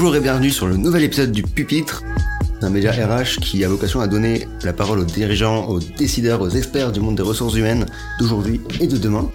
[0.00, 2.04] Bonjour et bienvenue sur le nouvel épisode du Pupitre,
[2.62, 6.50] un média RH qui a vocation à donner la parole aux dirigeants, aux décideurs, aux
[6.50, 7.84] experts du monde des ressources humaines
[8.20, 9.28] d'aujourd'hui et de demain.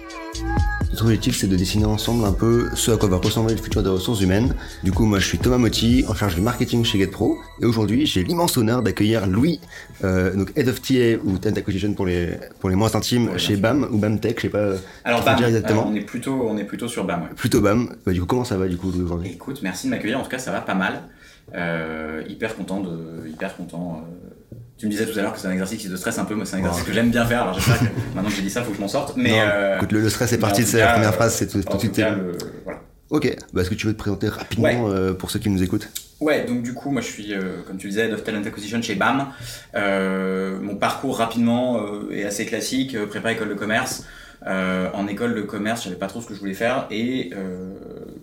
[0.94, 3.82] Notre objectif, c'est de dessiner ensemble un peu ce à quoi va ressembler le futur
[3.82, 4.54] des ressources humaines.
[4.84, 7.36] Du coup, moi, je suis Thomas Motti, en charge du marketing chez GetPro.
[7.60, 9.58] Et aujourd'hui, j'ai l'immense honneur d'accueillir Louis,
[10.04, 13.38] euh, donc Head of TA ou Talent Acquisition pour les, pour les moins intimes Ouais,
[13.40, 14.74] chez BAM ou BAM Tech, je sais pas.
[15.02, 15.80] Alors, BAM, dire exactement.
[15.80, 17.22] alors, on, est plutôt, on est plutôt sur BAM.
[17.22, 17.28] ouais.
[17.34, 17.96] Plutôt BAM.
[18.06, 19.32] Bah, du coup, comment ça va du coup Louis aujourd'hui?
[19.32, 20.20] Écoute, merci de m'accueillir.
[20.20, 21.08] En tout cas, ça va pas mal.
[21.56, 24.04] Euh, hyper content de, hyper content.
[24.04, 24.34] euh,
[24.84, 26.34] Tu me disais tout à l'heure que c'est un exercice qui te stresse un peu.
[26.34, 26.88] Moi, c'est un exercice Ouais.
[26.88, 27.40] que j'aime bien faire.
[27.44, 27.84] Alors, j'espère que
[28.14, 29.14] maintenant que j'ai dit ça, faut que je m'en sorte.
[29.16, 31.46] Mais Non, euh, Écoute, le, le stress est parti, c'est la première euh, phrase, c'est
[31.46, 32.32] tout, cas, est- le-
[32.64, 32.80] voilà.
[33.08, 35.88] Ok, bah, est-ce que tu veux te présenter rapidement euh, pour ceux qui nous écoutent?
[36.20, 38.42] Ouais, donc du coup, moi je suis, euh, comme tu le disais, Head of Talent
[38.44, 39.28] Acquisition chez BAM.
[39.74, 44.04] Euh, mon parcours rapidement euh, est assez classique, euh, prépa école de commerce.
[44.46, 47.30] Euh, en école de commerce, je savais pas trop ce que je voulais faire et
[47.34, 47.70] euh,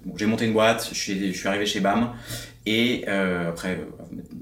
[0.06, 2.10] bon, j'ai monté une boîte, je suis, je suis arrivé chez BAM
[2.66, 3.80] et euh, après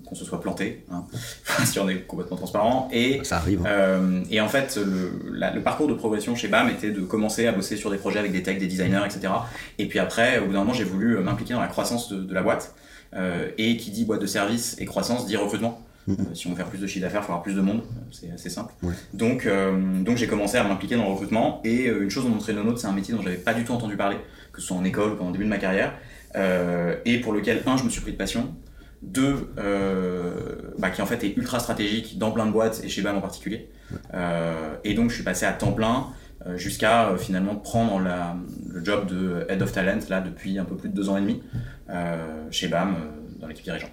[0.06, 1.06] qu'on se soit planté, hein,
[1.66, 2.90] si on est complètement transparent.
[2.92, 3.62] Et Ça arrive.
[3.62, 3.70] hein.
[3.70, 7.48] euh, et en fait, le, la- le parcours de progression chez BAM était de commencer
[7.48, 9.32] à bosser sur des projets avec des techs, des designers, etc.
[9.78, 12.22] Et puis après, au bout d'un moment, j'ai voulu euh, m'impliquer dans la croissance de,
[12.22, 12.74] de la boîte.
[13.16, 15.82] Euh, et qui dit boîte de service et croissance dit recrutement.
[16.10, 17.82] Euh, si on veut faire plus de chiffre d'affaires, il faut avoir plus de monde.
[18.12, 18.74] C'est assez simple.
[18.84, 18.94] Ouais.
[19.14, 21.60] Donc, euh, donc j'ai commencé à m'impliquer dans le recrutement.
[21.64, 23.96] Et euh, une chose dont notes, c'est un métier dont j'avais pas du tout entendu
[23.96, 24.18] parler,
[24.52, 25.94] que ce soit en école ou le début de ma carrière.
[26.36, 28.54] Euh, et pour lequel, un, je me suis pris de passion.
[29.02, 30.32] Deux, euh,
[30.78, 33.22] bah, qui en fait est ultra stratégique dans plein de boîtes et chez BAM en
[33.22, 33.70] particulier.
[34.14, 36.08] Euh, et donc je suis passé à temps plein
[36.56, 38.36] jusqu'à euh, finalement prendre la-
[38.70, 41.22] le job de Head of Talent là depuis un peu plus de deux ans et
[41.22, 41.42] demi
[41.90, 42.18] euh,
[42.52, 43.92] chez BAM euh, dans l'équipe dirigeante.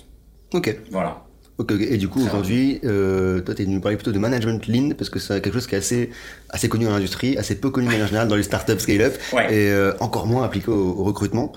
[0.53, 0.77] Ok.
[0.91, 1.23] Voilà.
[1.59, 1.73] Ok.
[1.73, 5.09] Et du coup, aujourd'hui, toi, tu es venu nous parler plutôt de management lean, parce
[5.09, 6.11] que c'est quelque chose qui est assez,
[6.51, 9.55] assez connu dans l'industrie, assez peu connu de manière générale dans les startups scale-up, Ouais.
[9.55, 11.53] et encore moins appliqué au, au recrutement.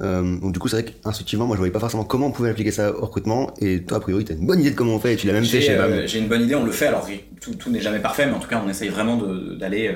[0.00, 2.50] Euh, donc du coup, c'est vrai qu'intuitivement, moi, je voyais pas forcément comment on pouvait
[2.50, 4.94] appliquer ça au recrutement, et toi, a priori, tu as une bonne idée de comment
[4.94, 6.64] on fait, et tu l'as même fait J'ai chez euh, j'ai une bonne idée, on
[6.64, 6.86] le fait.
[6.86, 7.06] Alors
[7.40, 9.16] tout, tout n'est jamais parfait, mais en tout cas on essaye vraiment
[9.58, 9.92] d'aller euh,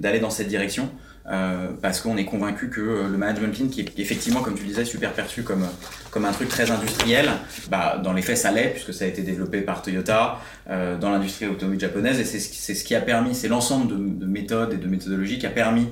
[0.00, 0.90] d'aller dans cette direction.
[1.30, 4.84] euh, parce qu'on est convaincu que le management lean, qui est effectivement, comme tu disais,
[4.86, 5.66] super perçu comme,
[6.10, 7.28] comme un truc très industriel,
[7.70, 10.38] bah, dans les faits ça l'est, puisque ça a été développé par Toyota
[10.68, 13.88] dans l'industrie automobile japonaise, et c'est ce, qui- c'est ce qui a permis, c'est l'ensemble
[13.88, 15.88] de, de méthodes et de méthodologies qui a permis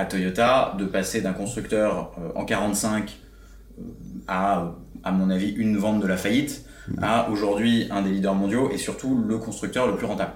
[0.00, 3.18] à Toyota de passer d'un constructeur euh, en 45
[3.78, 3.82] euh,
[4.28, 4.74] à,
[5.04, 6.64] à mon avis, une vente de la faillite,
[6.98, 10.32] à aujourd'hui un des leaders mondiaux et surtout le constructeur le plus rentable.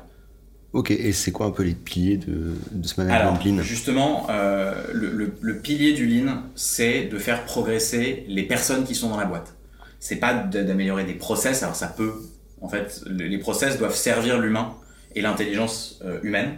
[0.72, 3.62] Ok, et c'est quoi un peu les piliers de, de ce management Alors, lean?
[3.62, 8.94] justement, euh, le, le- le pilier du lean, c'est de faire progresser les personnes qui
[8.96, 9.54] sont dans la boîte.
[10.00, 12.12] C'est pas d'améliorer des process, alors ça peut,
[12.60, 14.74] en fait, le- les process doivent servir l'humain
[15.14, 16.54] et l'intelligence euh, humaine.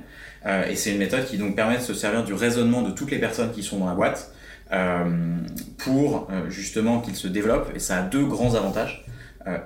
[0.46, 3.10] Euh, et c'est une méthode qui donc permet de se servir du raisonnement de toutes
[3.10, 4.30] les personnes qui sont dans la boîte
[4.72, 5.04] euh,
[5.78, 7.70] pour euh, justement qu'ils se développent.
[7.74, 9.04] Et ça a deux grands avantages.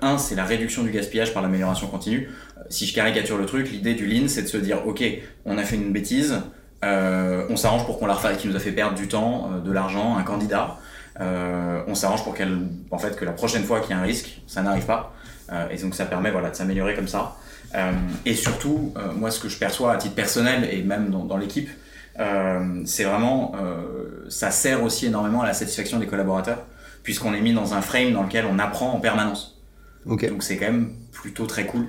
[0.02, 2.28] Un, c'est la réduction du gaspillage par l'amélioration continue.
[2.68, 5.02] Si je caricature le truc, l'idée du lean, c'est de se dire, ok,
[5.46, 6.36] on a fait une bêtise,
[6.82, 10.18] on s'arrange pour qu'on la refasse, qui nous a fait perdre du temps, de l'argent,
[10.18, 10.76] un candidat.
[11.18, 12.58] On s'arrange pour qu'elle,
[12.90, 15.14] en fait, que la prochaine fois qu'il y a un risque, ça n'arrive pas.
[15.52, 17.36] Euh, et donc ça permet, voilà, de s'améliorer comme ça.
[17.74, 17.92] Euh,
[18.26, 21.36] et surtout, euh, moi, ce que je perçois à titre personnel et même dans, dans
[21.36, 21.68] l'équipe,
[22.84, 23.54] c'est vraiment,
[24.28, 26.66] ça sert aussi énormément à la satisfaction des collaborateurs,
[27.02, 29.58] puisqu'on est mis dans un frame dans lequel on apprend en permanence.
[30.28, 31.86] Donc c'est quand même plutôt très cool.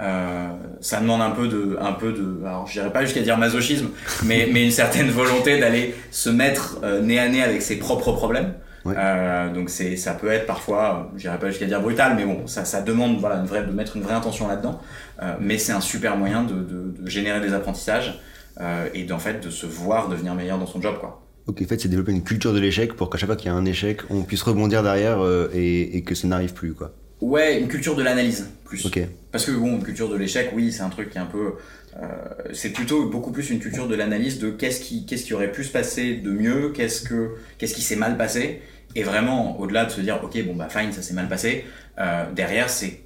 [0.00, 0.48] Euh,
[0.80, 3.90] ça demande un peu de, un peu de, alors je dirais pas jusqu'à dire masochisme,
[4.24, 8.12] mais, mais une certaine volonté d'aller se mettre euh, nez à nez avec ses propres
[8.12, 8.54] problèmes.
[8.84, 8.94] Ouais.
[8.96, 12.46] Euh, donc c'est, ça peut être parfois, je dirais pas jusqu'à dire brutal, mais bon,
[12.46, 14.80] ça, ça demande voilà une vraie, de mettre une vraie intention là-dedans.
[15.22, 18.20] Euh, mais c'est un super moyen de, de, de générer des apprentissages
[18.60, 21.22] euh, et d'en fait de se voir devenir meilleur dans son job quoi.
[21.46, 23.50] Ok, en fait, c'est développer une culture de l'échec pour qu'à chaque fois qu'il y
[23.50, 25.18] a un échec, on puisse rebondir derrière
[25.52, 26.92] et, et que ça n'arrive plus, quoi.
[27.20, 28.84] Ouais, une culture de l'analyse plus.
[28.86, 29.00] Ok.
[29.30, 31.52] Parce que bon, une culture de l'échec, oui, c'est un truc qui est un peu.
[32.00, 32.06] euh,
[32.52, 35.62] c'est plutôt beaucoup plus une culture de l'analyse de qu'est-ce qui, qu'est-ce qui aurait pu
[35.64, 38.60] se passer de mieux, qu'est-ce que, qu'est-ce qui s'est mal passé,
[38.94, 41.64] et vraiment au-delà de se dire, ok, bon bah fine, ça s'est mal passé.
[41.98, 43.00] euh, derrière, c'est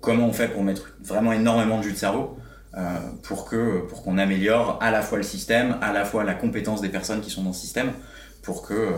[0.00, 2.38] comment on fait pour mettre vraiment énormément de jus de cerveau
[2.76, 2.80] euh,
[3.22, 6.80] pour que, pour qu'on améliore à la fois le système, à la fois la compétence
[6.80, 7.92] des personnes qui sont dans le système,
[8.42, 8.92] pour que, euh,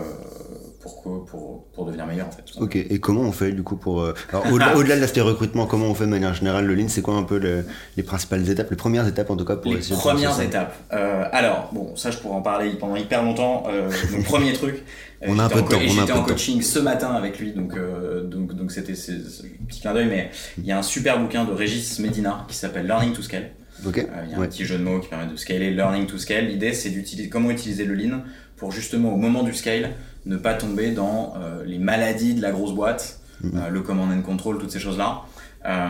[0.79, 2.43] pour pour, pour devenir meilleur en fait.
[2.59, 4.01] Ok, et comment on fait du coup pour...
[4.01, 4.13] euh,
[4.51, 7.23] au-delà de l'aspect recrutement, comment on fait de manière générale le lean C'est quoi un
[7.23, 7.65] peu le-
[7.97, 10.73] les principales étapes, les premières étapes en tout cas pour les premières étapes.
[10.93, 13.63] Euh, alors, bon, ça je pourrais en parler pendant hyper longtemps.
[13.69, 14.83] Euh, donc, premier truc.
[15.23, 17.75] euh, On a un peu de temps, J'étais en coaching ce matin avec lui, donc
[17.75, 21.43] euh, donc donc c'était un petit clin d'œil, mais il y a un super bouquin
[21.45, 23.51] de Régis Medina qui s'appelle Learning to Scale.
[23.85, 24.47] Il y a un Ouais.
[24.49, 26.47] petit jeu de mots qui permet de scaler, learning to scale.
[26.47, 28.23] L'idée, c'est d'utiliser comment utiliser le lean
[28.59, 29.95] pour justement au moment du scale
[30.25, 34.21] ne pas tomber dans euh, les maladies de la grosse boîte euh, le command and
[34.21, 35.21] control, toutes ces choses-là.
[35.65, 35.87] Euh,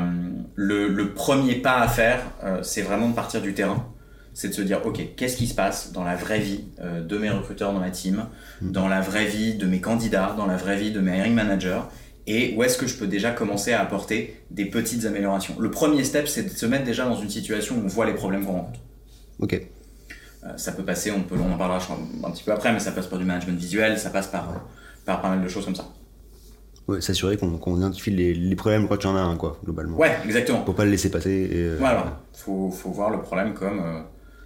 [0.53, 2.21] le, le, premier pas à faire,
[2.61, 3.87] c'est vraiment de partir du terrain.
[4.35, 7.31] C'est de se dire, ok, qu'est-ce qui se passe dans la vraie vie de mes
[7.31, 8.25] recruteurs dans ma team,
[8.61, 8.71] mm.
[8.71, 11.81] dans la vraie vie de mes candidats, dans la vraie vie de mes hiring managers,
[12.27, 15.55] et où est-ce que je peux déjà commencer à apporter des petites améliorations.
[15.59, 18.13] Le premier step, c'est de se mettre déjà dans une situation où on voit les
[18.13, 18.79] problèmes qu'on rencontre.
[19.39, 19.59] Ok.
[20.55, 21.79] Ça peut passer, on, peut, on en parlera
[22.23, 24.47] un petit peu après, mais ça passe par du management visuel, ça passe par,
[25.05, 25.85] par pas mal de choses comme ça
[26.99, 29.97] s'assurer qu'on identifie les, problèmes quand il y en a un, quoi, globalement.
[29.97, 30.61] Ouais, exactement.
[30.61, 31.49] Pour pas le laisser passer.
[31.51, 34.01] Et, euh, voilà, faut, faut voir le problème comme euh,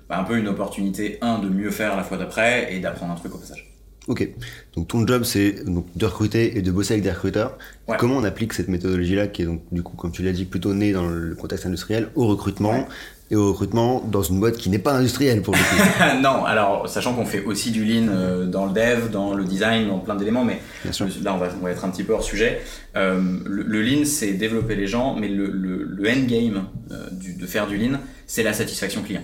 [0.09, 3.15] bah, un peu une opportunité, un, de mieux faire la fois d'après et d'apprendre un
[3.15, 3.69] truc au passage.
[4.07, 4.27] Ok,
[4.75, 7.57] donc ton job c'est de recruter et de bosser avec des recruteurs.
[7.97, 10.73] Comment on applique cette méthodologie-là, qui est donc du coup, comme tu l'as dit, plutôt
[10.73, 12.85] née dans le contexte industriel, au recrutement
[13.31, 16.21] et au recrutement dans une boîte qui n'est pas industrielle pour le coup.
[16.21, 19.87] non, alors sachant qu'on fait aussi du lean euh, dans le dev, dans le design,
[19.87, 22.61] dans plein d'éléments, mais là on va, on va, être un petit peu hors sujet.
[22.95, 27.77] Euh, le, lean c'est développer les gens, mais le, le, endgame euh, de faire du
[27.77, 27.97] lean
[28.27, 29.23] c'est la satisfaction client.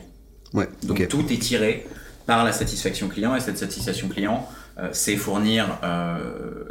[0.53, 1.85] Ouais, Donc tout est tiré
[2.25, 4.47] par la satisfaction client et cette satisfaction client
[4.93, 5.77] c'est fournir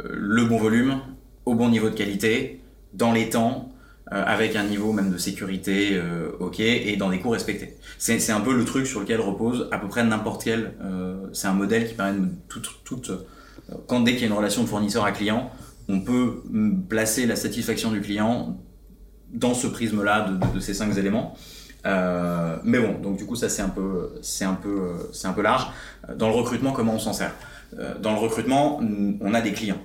[0.09, 0.99] le bon volume,
[1.45, 2.59] au bon niveau de qualité,
[2.93, 3.78] dans les temps, euh,
[4.11, 7.75] avec un niveau même de sécurité euh, ok et dans des coûts respectés.
[7.97, 10.73] C'est un peu le truc sur lequel repose à peu près n'importe quel.
[10.81, 13.01] Euh, c'est un modèle qui permet de tout, tout
[13.87, 15.51] quand dès qu'il y a une relation de fournisseur à client,
[15.87, 16.41] on peut
[16.87, 18.57] placer la satisfaction du client
[19.31, 21.35] dans ce prisme-là de, de, ces cinq éléments.
[21.85, 25.33] Euh, mais bon, donc du coup ça c'est un peu, c'est un peu, c'est un
[25.33, 25.67] peu large.
[26.17, 27.33] Dans le recrutement, comment on s'en sert?
[28.01, 28.81] Dans le recrutement,
[29.21, 29.79] on a des clients.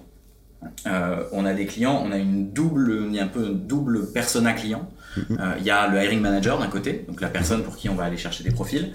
[0.87, 4.89] Euh, on a des clients, on a une double, un peu une double persona client.
[5.17, 5.39] Mhm.
[5.41, 7.95] Euh, il y a le hiring manager d'un côté, donc la personne pour qui on
[7.95, 8.93] va aller chercher des profils,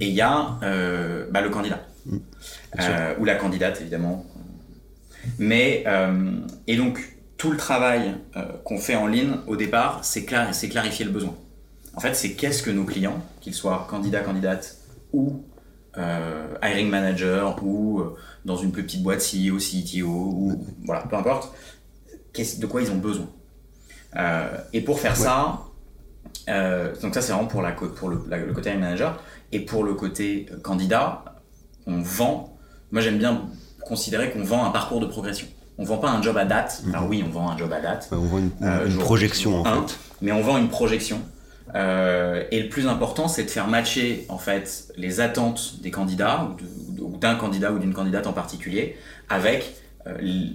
[0.00, 2.20] et il y a euh, bah, le candidat mhm.
[3.18, 4.26] ou la candidate évidemment.
[5.38, 5.84] Mais
[6.66, 8.16] et donc tout le travail
[8.64, 11.34] qu'on fait en ligne au départ, c'est c'est clarifier le besoin.
[11.94, 14.78] En fait, c'est qu'est-ce que nos clients, qu'ils soient candidats, candidates
[15.12, 15.44] ou
[15.96, 18.02] hiring manager ou
[18.44, 21.52] dans une plus petite boîte CEO, CTO, ou voilà, peu importe,
[22.58, 23.26] de quoi ils ont besoin.
[24.16, 25.60] Euh, et pour faire ça,
[26.48, 29.22] euh, donc ça c'est vraiment pour, la, pour le, le côté manager,
[29.52, 31.24] et pour le côté euh, candidat,
[31.86, 32.56] on vend,
[32.90, 33.48] moi j'aime bien
[33.86, 35.46] considérer qu'on vend un parcours de progression.
[35.78, 36.94] On vend pas un job à date, mhm.
[36.94, 38.08] alors oui on vend un job à date.
[38.12, 39.98] on vend une, projection en fait.
[40.20, 41.20] Mais on vend une projection.
[41.74, 46.54] Et le plus important, c'est de faire matcher en fait les attentes des candidats
[47.00, 48.96] ou d'un candidat ou d'une candidate en particulier
[49.28, 49.74] avec
[50.06, 50.48] euh,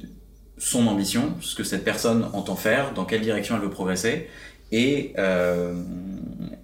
[0.58, 4.28] son ambition, ce que cette personne entend faire, dans quelle direction elle veut progresser,
[4.72, 5.82] et, euh,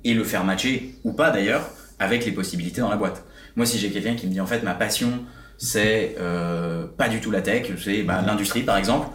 [0.04, 3.24] et le faire matcher, ou pas d'ailleurs, avec les possibilités dans la boîte.
[3.56, 5.24] Moi, si j'ai quelqu'un qui me dit en fait ma passion,
[5.58, 9.10] c'est euh, pas du tout la tech, c'est bah, l'industrie par exemple,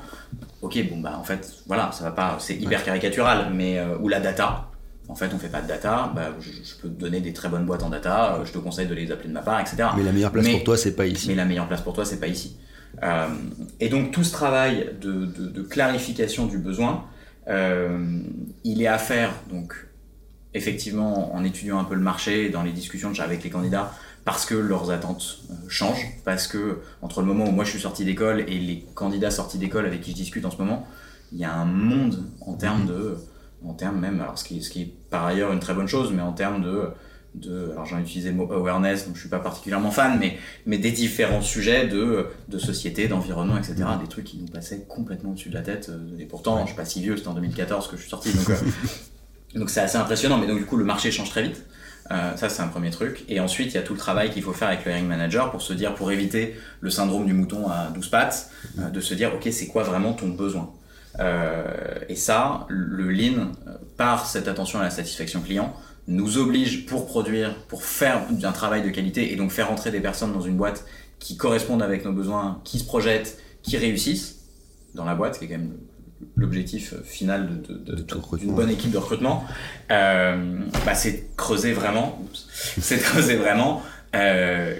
[0.62, 4.20] ok, bon bah en fait, voilà, ça va pas, c'est hyper caricatural, mais ou la
[4.20, 4.68] data,
[5.08, 6.50] en fait, on fait pas de data, bah, je,
[6.81, 9.10] peux te donner des très bonnes boîtes en data, euh, je te conseille de les
[9.10, 9.88] appeler de ma part, etc.
[9.96, 11.28] Mais la meilleure place pour toi, c'est pas ici.
[11.28, 12.58] Mais la meilleure place pour toi, c'est pas ici.
[13.02, 13.28] Euh,
[13.81, 17.06] et donc tout ce travail de, clarification du besoin,
[17.49, 18.20] euh,
[18.64, 19.75] il est à faire donc
[20.52, 23.94] effectivement en étudiant un peu le marché, dans les discussions que j'ai avec les candidats,
[24.26, 25.38] parce que leurs attentes
[25.69, 29.31] changent, parce que entre le moment où moi je suis sorti d'école et les candidats
[29.31, 30.86] sortis d'école avec qui je discute en ce moment,
[31.32, 33.17] il y a un monde en termes de
[33.65, 36.12] en termes même, alors ce qui, ce qui est par ailleurs une très bonne chose,
[36.12, 36.88] mais en termes de,
[37.34, 40.79] de alors j'ai utilisé le mot awareness, donc je suis pas particulièrement fan, mais, mais
[40.79, 43.74] des différents sujets de, de société, d'environnement, etc.
[43.77, 44.03] Mm.
[44.03, 45.88] Des trucs qui nous passaient complètement au-dessus de la tête.
[45.88, 48.32] Euh, et pourtant, je suis pas si vieux, c'était en 2014 que je suis sorti,
[48.32, 48.55] donc euh,
[49.58, 50.38] donc c'est assez impressionnant.
[50.38, 51.65] Mais donc du coup, le marché change très vite.
[52.10, 53.24] Euh, ça, c'est un premier truc.
[53.29, 55.50] Et ensuite, il y a tout le travail qu'il faut faire avec le hiring manager
[55.50, 59.34] pour se dire, pour éviter le syndrome du mouton à 12 pattes, de se dire,
[59.34, 60.72] OK, c'est quoi vraiment ton besoin?
[61.19, 63.53] Et ça, le lean,
[63.96, 65.74] par cette attention à la satisfaction client,
[66.08, 70.00] nous oblige pour produire, pour faire un travail de qualité et donc faire entrer des
[70.00, 70.84] personnes dans une boîte
[71.19, 74.41] qui correspondent avec nos besoins, qui se projettent, qui réussissent
[74.94, 75.77] dans la boîte, qui est quand même
[76.36, 79.44] l'objectif final de, d'une bonne équipe de recrutement,
[79.91, 82.24] euh, bah c'est creuser vraiment,
[82.81, 83.82] c'est creuser vraiment
[84.17, 84.77] euh,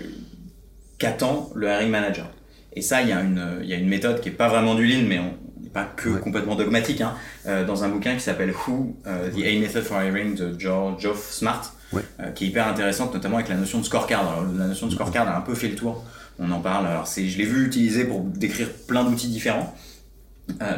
[0.99, 2.31] qu'attend le hiring manager.
[2.73, 4.75] Et ça, il y, a une, il y a une méthode qui est pas vraiment
[4.75, 5.35] du lean, mais on,
[5.79, 7.15] pas que complètement dogmatique, hein,
[7.47, 11.31] euh, dans un bouquin qui s'appelle Who, euh, The A Method for Hiring de Geoff
[11.31, 11.63] Smart,
[11.95, 14.21] euh, qui est hyper intéressante, notamment avec la notion de scorecard.
[14.21, 16.05] Alors, la notion de scorecard a un peu fait le tour,
[16.39, 16.87] on en parle.
[16.87, 19.75] Alors, c'est, je l'ai vu utiliser pour décrire plein d'outils différents,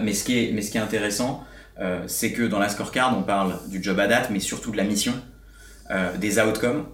[0.03, 1.45] mais, ce qui est, mais ce qui est intéressant,
[2.07, 4.85] c'est que dans la scorecard, on parle du job à date, mais surtout de la
[4.85, 5.15] mission,
[6.19, 6.87] des outcomes,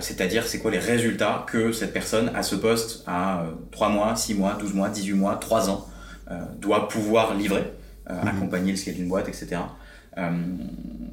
[0.00, 4.34] c'est-à-dire c'est quoi les résultats que cette personne à ce poste à 3 mois, 6
[4.34, 5.97] mois, 12 mois, 18 mois, 3 ans, euh,
[6.60, 7.64] doit pouvoir livrer.
[8.10, 9.60] euh, accompagner le scale d'une boîte, etc.
[10.16, 10.30] Euh,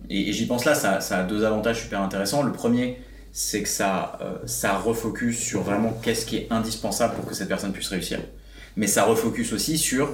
[0.09, 2.43] et, et j'y pense là, ça, ça, a deux avantages super intéressants.
[2.43, 2.99] Le premier,
[3.31, 7.49] c'est que ça, euh, ça refocus sur vraiment qu'est-ce qui est indispensable pour que cette
[7.49, 8.19] personne puisse réussir.
[8.77, 10.09] Mais ça refocus aussi sur,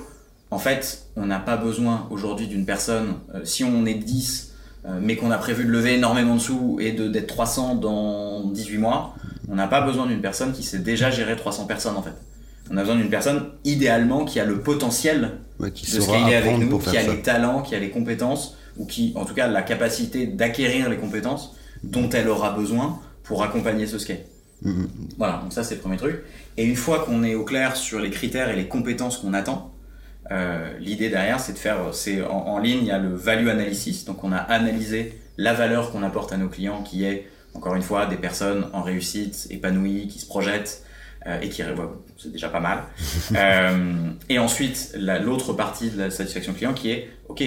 [0.50, 4.54] en fait, on n'a pas besoin aujourd'hui d'une personne, euh, si on est 10,
[4.86, 8.78] euh, mais qu'on a prévu de lever énormément de sous et d'être 300 dans 18
[8.80, 9.16] mois,
[9.50, 12.16] on n'a pas besoin d'une personne qui sait déjà gérer 300 personnes en fait.
[12.72, 16.58] On a besoin d'une personne idéalement qui a le potentiel Ouais, qui de saura avec
[16.58, 17.12] nous, qui a ça.
[17.14, 20.98] les talents, qui a les compétences, ou qui, en tout cas, la capacité d'acquérir les
[20.98, 24.20] compétences dont elle aura besoin pour accompagner ce scale.
[24.64, 24.88] Mhm.
[25.18, 26.22] Voilà, donc ça c'est le premier truc.
[26.58, 29.74] Et une fois qu'on est au clair sur les critères et les compétences qu'on attend,
[30.32, 33.48] euh, l'idée derrière c'est de faire, c'est en, en ligne il y a le value
[33.50, 37.76] analysis, donc on a analysé la valeur qu'on apporte à nos clients qui est encore
[37.76, 40.84] une fois des personnes en réussite, épanouies, qui se projettent
[41.42, 41.74] et qui ouais,
[42.18, 42.84] c'est déjà pas mal.
[43.36, 47.44] euh, et ensuite la- l'autre partie de la satisfaction client qui est ok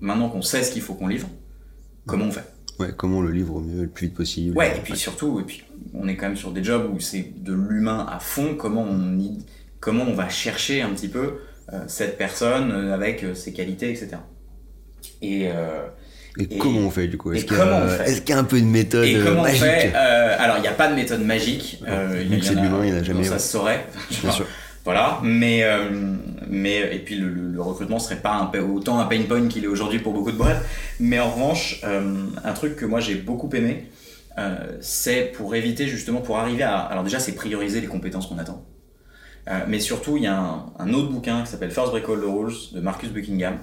[0.00, 1.28] maintenant qu'on sait ce qu'il faut qu'on livre,
[2.06, 2.44] comment on fait?
[2.78, 4.56] Ouais, comment on le livre au mieux, le plus vite possible.
[4.56, 7.32] Ouais, et puis surtout, et puis on est quand même sur des jobs où c'est
[7.42, 8.54] de l'humain à fond.
[8.56, 9.44] Comment on y-
[9.80, 11.38] comment on va chercher un petit peu
[11.72, 14.18] euh, cette personne euh, avec euh, ses qualités, etc.
[15.20, 15.88] Et, euh,
[16.38, 17.32] Et, et- comment on fait du coup?
[17.32, 17.64] Est-ce qu'il y, a-
[18.28, 20.68] y un peu une méthode et euh, comment magique on fait euh, Alors, il n'y
[20.68, 21.82] a pas de méthode magique.
[21.86, 23.84] Euh, il c'est de l'humain, il y en a jamais, Ça se saurait.
[24.22, 24.46] Bien sûr.
[24.84, 25.90] Voilà, mais euh,
[26.48, 29.62] mais et puis le, le- le recrutement serait pas un, autant un pain point qu'il
[29.64, 30.64] est aujourd'hui pour beaucoup de boîtes.
[30.98, 33.84] Mais en revanche, un truc que moi j'ai beaucoup aimé,
[34.80, 38.64] c'est pour éviter justement pour arriver à alors déjà c'est prioriser les compétences qu'on attend.
[39.66, 42.24] Mais surtout il y a un, un autre bouquin qui s'appelle First Break All the
[42.26, 43.58] Rules de Marcus Buckingham.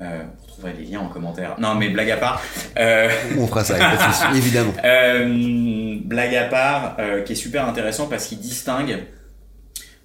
[0.00, 1.56] Euh, vous retrouverez les liens en commentaire.
[1.58, 2.40] Non mais blague à part.
[2.78, 4.72] Euh, On fera ça, y a pas de souci, évidemment.
[4.84, 9.04] euh, blague à part, qui est super intéressant parce qu'il distingue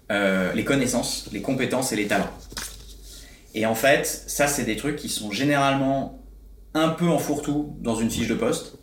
[0.09, 2.29] les connaissances, les compétences et les talents.
[3.55, 6.19] Et en fait, ça, c'est des trucs qui sont généralement
[6.75, 8.77] un peu en fourre-tout dans une fiche de poste.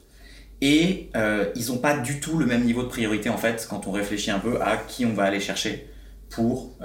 [0.60, 1.10] Et
[1.56, 4.30] ils n'ont pas du tout le même niveau de priorité, en fait, quand on réfléchit
[4.32, 5.88] un peu à qui on va aller chercher
[6.30, 6.76] pour,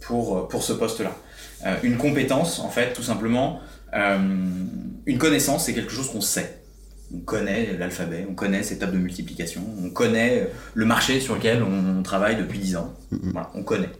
[0.00, 1.12] pour, pour ce poste-là.
[1.66, 3.60] Euh, une compétence, en fait, tout simplement,
[3.94, 4.18] euh,
[5.06, 6.62] une connaissance, c'est quelque chose qu'on sait.
[7.14, 11.62] On connaît l'alphabet, on connaît ses tables de multiplication, on connaît le marché sur lequel
[11.62, 12.94] on travaille depuis 10 ans.
[13.10, 13.30] Mhm.
[13.32, 13.90] Voilà, on connaît.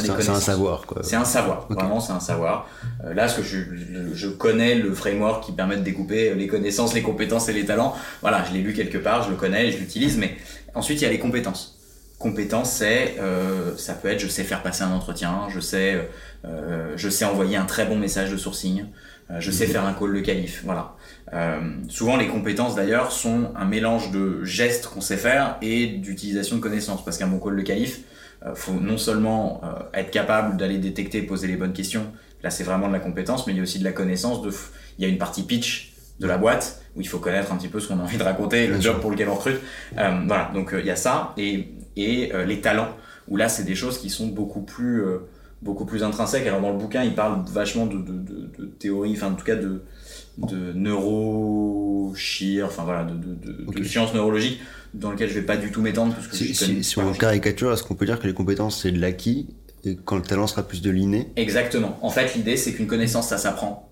[0.00, 1.02] C'est un- savoir, quoi.
[1.02, 2.68] C'est un savoir, vraiment c'est un savoir.
[3.04, 6.46] Euh, là, ce que je, je, je connais le framework qui permet de découper les
[6.48, 7.94] connaissances, les compétences et les talents.
[8.22, 10.16] Voilà, je l'ai lu quelque part, je le connais, je l'utilise.
[10.16, 10.36] Mais
[10.74, 11.75] ensuite, il y a les compétences.
[12.18, 16.08] Compétences, c'est, euh, ça peut être, je sais faire passer un entretien, je sais,
[16.46, 18.86] euh, je sais envoyer un très bon message de sourcing,
[19.30, 20.62] euh, je sais faire un call de qualif.
[20.64, 20.94] Voilà.
[21.32, 26.56] Euh, souvent, les compétences d'ailleurs sont un mélange de gestes qu'on sait faire et d'utilisation
[26.56, 27.04] de connaissances.
[27.04, 28.00] Parce qu'un bon call de qualif,
[28.44, 32.12] euh, faut non seulement euh, être capable d'aller détecter, poser les bonnes questions.
[32.42, 34.42] Là, c'est vraiment de la compétence, mais il y a aussi de la connaissance.
[34.42, 34.50] De,
[34.98, 37.68] il y a une partie pitch de la boîte où il faut connaître un petit
[37.68, 39.60] peu ce qu'on a envie de raconter, le job pour lequel on recrute.
[39.98, 42.90] Euh, voilà, donc euh, il y a ça et, et euh, les talents
[43.28, 45.18] où là, c'est des choses qui sont beaucoup plus euh,
[45.62, 46.46] beaucoup plus intrinsèques.
[46.46, 49.44] Alors dans le bouquin, il parle vachement de, de, de, de théorie, enfin en tout
[49.44, 49.82] cas de
[50.38, 54.60] de neurochir, enfin voilà, de, de, de, sciences neurologiques
[54.92, 57.72] dans lequel je vais pas du tout m'étendre parce que Si, si- si on caricature,
[57.72, 59.48] est-ce qu'on peut dire que les compétences c'est de l'acquis
[59.84, 61.32] et quand le talent sera plus de l'inné?
[61.36, 61.98] Exactement.
[62.02, 63.88] En fait, l'idée, c'est qu'une connaissance, ça s'apprend.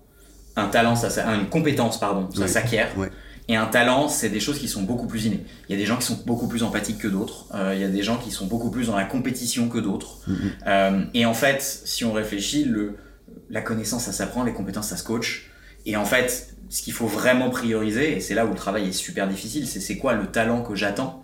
[0.57, 2.49] Un talent, ça, une compétence, pardon, ça Oui.
[2.49, 2.97] s'acquiert.
[2.97, 3.09] Ouais.
[3.47, 5.45] Et un talent, c'est des choses qui sont beaucoup plus innées.
[5.69, 7.45] Il y a des gens qui sont beaucoup plus empathiques que d'autres.
[7.53, 10.17] Euh, il y a des gens qui sont beaucoup plus dans la compétition que d'autres.
[10.27, 10.35] Mhm.
[10.65, 12.97] Euh, et en fait, si on réfléchit, le,
[13.49, 15.51] la connaissance, ça s'apprend, les compétences, ça se coach.
[15.85, 18.93] Et en fait, ce qu'il faut vraiment prioriser, et c'est là où le travail est
[18.93, 21.23] super difficile, c'est c'est quoi le talent que j'attends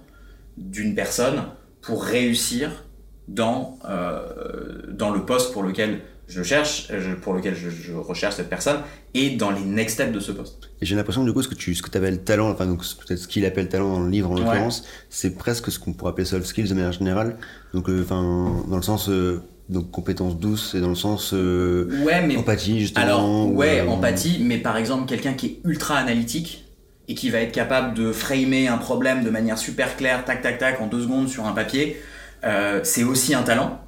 [0.58, 1.44] d'une personne
[1.82, 2.86] pour réussir
[3.28, 6.02] dans, euh, dans le poste pour lequel
[6.32, 8.80] je cherche, je- pour lequel je, je recherche cette personne,
[9.14, 10.70] et dans les next steps de ce poste.
[10.82, 13.20] Et j'ai l'impression du coup ce que tu ce que appelles talent, enfin donc peut-être
[13.20, 14.42] ce qu'il appelle talent dans le livre en Ouais.
[14.44, 17.38] l'occurrence, c'est presque ce qu'on pourrait appeler soft skills de manière générale.
[17.74, 21.88] Donc euh, enfin dans le sens euh, donc compétences douces et dans le sens euh,
[22.04, 23.06] Ouais, mais empathie justement.
[23.06, 26.66] Alors, ou, ouais, euh, empathie, mais par exemple, quelqu'un qui est ultra analytique
[27.08, 30.58] et qui va être capable de framer un problème de manière super claire, tac, tac,
[30.60, 32.02] tac, en deux secondes sur un papier,
[32.44, 33.80] euh, c'est aussi un talent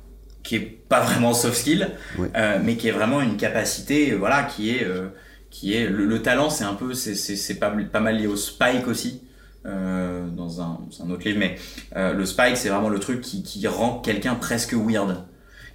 [0.43, 0.59] qui est
[0.89, 1.89] pas vraiment soft skill,
[2.35, 5.07] euh, mais qui est vraiment une capacité, voilà, qui est, euh,
[5.49, 8.35] qui est le, le talent, c'est un peu, c'est, c'est, pas, pas mal lié au
[8.35, 9.21] spike aussi.
[9.65, 10.77] euh, dans un,
[11.09, 11.55] autre livre, mais
[11.95, 15.23] le spike, c'est vraiment le truc qui, qui rend quelqu'un presque weird.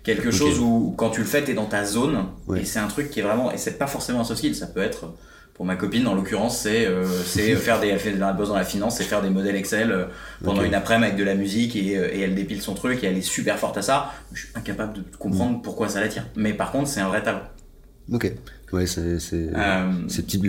[0.05, 3.11] Quelque chose où, quand tu le fais, t'es dans ta zone, et c'est un truc
[3.11, 5.15] qui est vraiment, et c'est pas forcément un soft skill, ça peut être,
[5.59, 8.65] pour ma copine, en l'occurrence, c'est euh, c'est faire des, elle la bosse dans la
[8.65, 10.05] finance, c'est faire des modèles Excel euh,
[10.45, 13.09] pendant une après-midi avec de la musique et, euh, et elle dépile son truc et
[13.09, 14.13] elle est super forte à ça.
[14.33, 16.25] Je suis incapable de comprendre pourquoi ça l'attire.
[16.37, 17.43] Mais par contre, c'est un vrai talent.
[18.13, 18.33] Ok.
[18.73, 19.01] Ouais, c'est
[19.35, 19.91] Euh,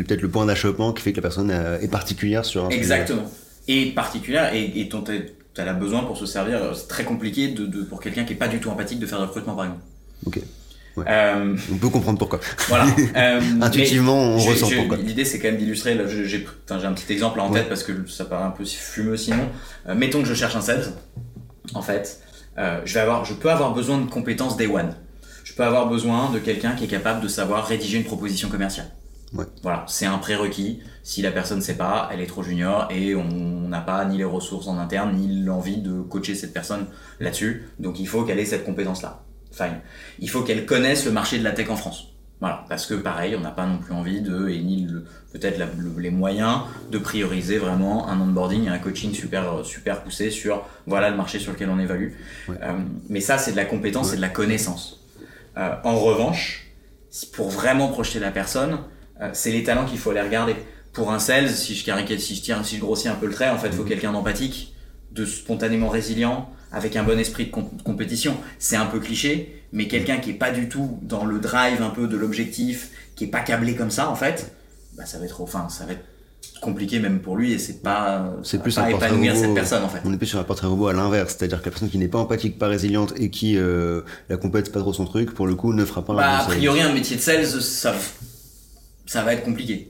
[0.05, 2.79] peut-être le point d'achoppement qui fait que la personne euh, est particulière sur un sujet.
[2.79, 3.23] Exactement.
[3.67, 7.47] Et particulière, et, et dont tu as besoin pour se servir, euh, c'est très compliqué
[7.47, 9.65] de, de- pour quelqu'un qui est pas du tout empathique de faire du recrutement par
[9.65, 9.81] exemple.
[10.27, 10.39] Ok.
[10.99, 11.05] Ouais.
[11.09, 12.39] Euh, On peut comprendre pourquoi.
[12.67, 12.85] voilà.
[13.15, 14.97] Euh, Intuitivement, on ressent pourquoi.
[14.97, 17.59] L'idée c'est quand même d'illustrer, là, j'ai un petit exemple en Ouais.
[17.59, 19.49] tête parce que ça paraît un peu fumeux sinon.
[19.87, 20.93] Euh, mettons que je cherche un sales,
[21.73, 22.21] en fait,
[22.57, 24.93] je, vais avoir, je peux avoir besoin de compétences day one.
[25.43, 28.87] Je peux avoir besoin de quelqu'un qui est capable de savoir rédiger une proposition commerciale.
[29.33, 29.45] Ouais.
[29.61, 30.79] Voilà, c'est un prérequis.
[31.03, 34.17] Si la personne ne sait pas, elle est trop junior et on n'a pas ni
[34.17, 36.85] les ressources en interne ni l'envie de coacher cette personne
[37.19, 37.67] là-dessus.
[37.79, 39.23] Donc il faut qu'elle ait cette compétence-là.
[39.51, 39.79] Fine.
[40.19, 42.05] Il faut qu'elle connaisse le marché de la tech en France.
[42.39, 45.03] Voilà, parce que pareil, on n'a pas non plus envie de, et ni le-
[45.33, 50.01] peut-être la- le- les moyens de prioriser vraiment un onboarding et un coaching super, super
[50.03, 52.13] poussé sur voilà le marché sur lequel on évalue.
[52.47, 52.55] Ouais.
[52.63, 52.77] Euh,
[53.09, 54.13] mais ça, c'est de la compétence Ouais.
[54.13, 55.01] et de la connaissance.
[55.57, 56.67] Euh, en revanche,
[57.33, 58.77] pour vraiment projeter la personne,
[59.19, 60.55] euh, c'est les talents qu'il faut aller regarder.
[60.93, 63.33] Pour un sales, si je caricature, si je tire, si je grossis un peu le
[63.33, 64.73] trait, en fait, il faut quelqu'un d'empathique,
[65.11, 68.37] de spontanément résilient, avec un bon esprit de com- compétition.
[68.59, 71.89] C'est un peu cliché, mais quelqu'un qui est pas du tout dans le drive un
[71.89, 74.53] peu de l'objectif, qui est pas câblé comme ça, en fait,
[74.97, 76.03] bah, ça va être, enfin, ça va être
[76.61, 79.45] compliqué même pour lui et c'est pas, C'est plus pas épanouir robot.
[79.45, 79.99] cette personne, en fait.
[80.03, 82.07] On est plus sur un portrait robot à l'inverse, c'est-à-dire que la personne qui n'est
[82.09, 85.55] pas empathique, pas résiliente et qui euh, la compète pas trop son truc, pour le
[85.55, 87.95] coup, ne fera pas Bah, un a priori, un métier de sales, ça,
[89.05, 89.89] ça va être compliqué.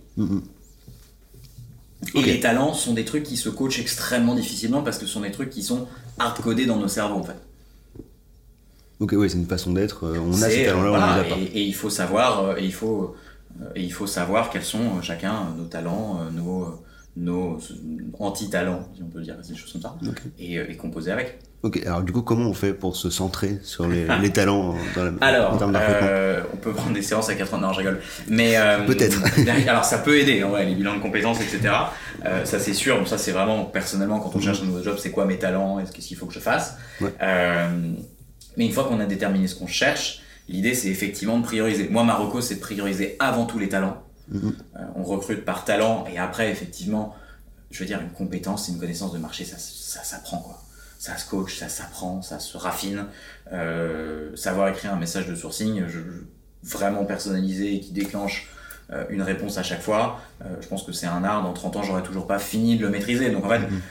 [2.13, 5.21] Et les talents sont des trucs qui se coachent extrêmement difficilement parce que ce sont
[5.21, 5.87] des trucs qui sont
[6.17, 7.37] hard-codés dans nos cerveaux en fait.
[8.99, 10.05] Ok, ouais, c'est une façon d'être.
[10.05, 11.37] euh, On a ces talents-là, euh, voilà, on les a pas.
[11.37, 13.15] et, et il faut savoir, euh, et il faut,
[13.75, 16.83] et il faut savoir quels sont chacun nos talents, nos,
[17.19, 17.59] nos euh,
[18.19, 19.95] anti-talents, si on peut dire des choses comme ça,
[20.39, 21.39] et, euh, et composer avec.
[21.61, 25.03] Ok, alors du coup, comment on fait pour se centrer sur les, les talents dans
[25.03, 27.99] la, en Alors, termes euh, on peut prendre des séances à 80 non, je rigole.
[28.29, 29.21] Mais euh, Peut-être.
[29.67, 31.73] Alors, ça peut aider, ouais, les bilans de compétences, etc.
[32.25, 32.97] Euh, ça, c'est sûr.
[32.97, 35.79] Bon, ça, c'est vraiment personnellement quand on cherche un nouveau job, c'est quoi mes talents,
[35.79, 36.77] est-ce qu'est-ce qu'il faut que je fasse.
[37.01, 37.07] Mhm.
[37.07, 37.13] Ouais.
[37.21, 37.67] Euh,
[38.55, 41.89] mais une fois qu'on a déterminé ce qu'on cherche, l'idée, c'est effectivement de prioriser.
[41.89, 44.01] Moi, ma reco, c'est de prioriser avant tout les talents.
[44.33, 47.15] Euh, on recrute par talent et après, effectivement,
[47.71, 50.61] je veux dire, une compétence, une connaissance de marché, ça, ça s'apprend, quoi.
[50.99, 53.05] Ça se coach, ça s'apprend, ça se raffine.
[53.53, 56.03] Euh, savoir écrire un message de sourcing, je, je-
[56.61, 58.49] vraiment personnalisé et qui déclenche
[58.91, 60.19] euh, une réponse à chaque fois.
[60.43, 61.41] Euh, je pense que c'est un art.
[61.43, 63.29] Dans 30 ans, j'aurais toujours pas fini de le maîtriser.
[63.31, 63.81] Donc en fait, Mhm.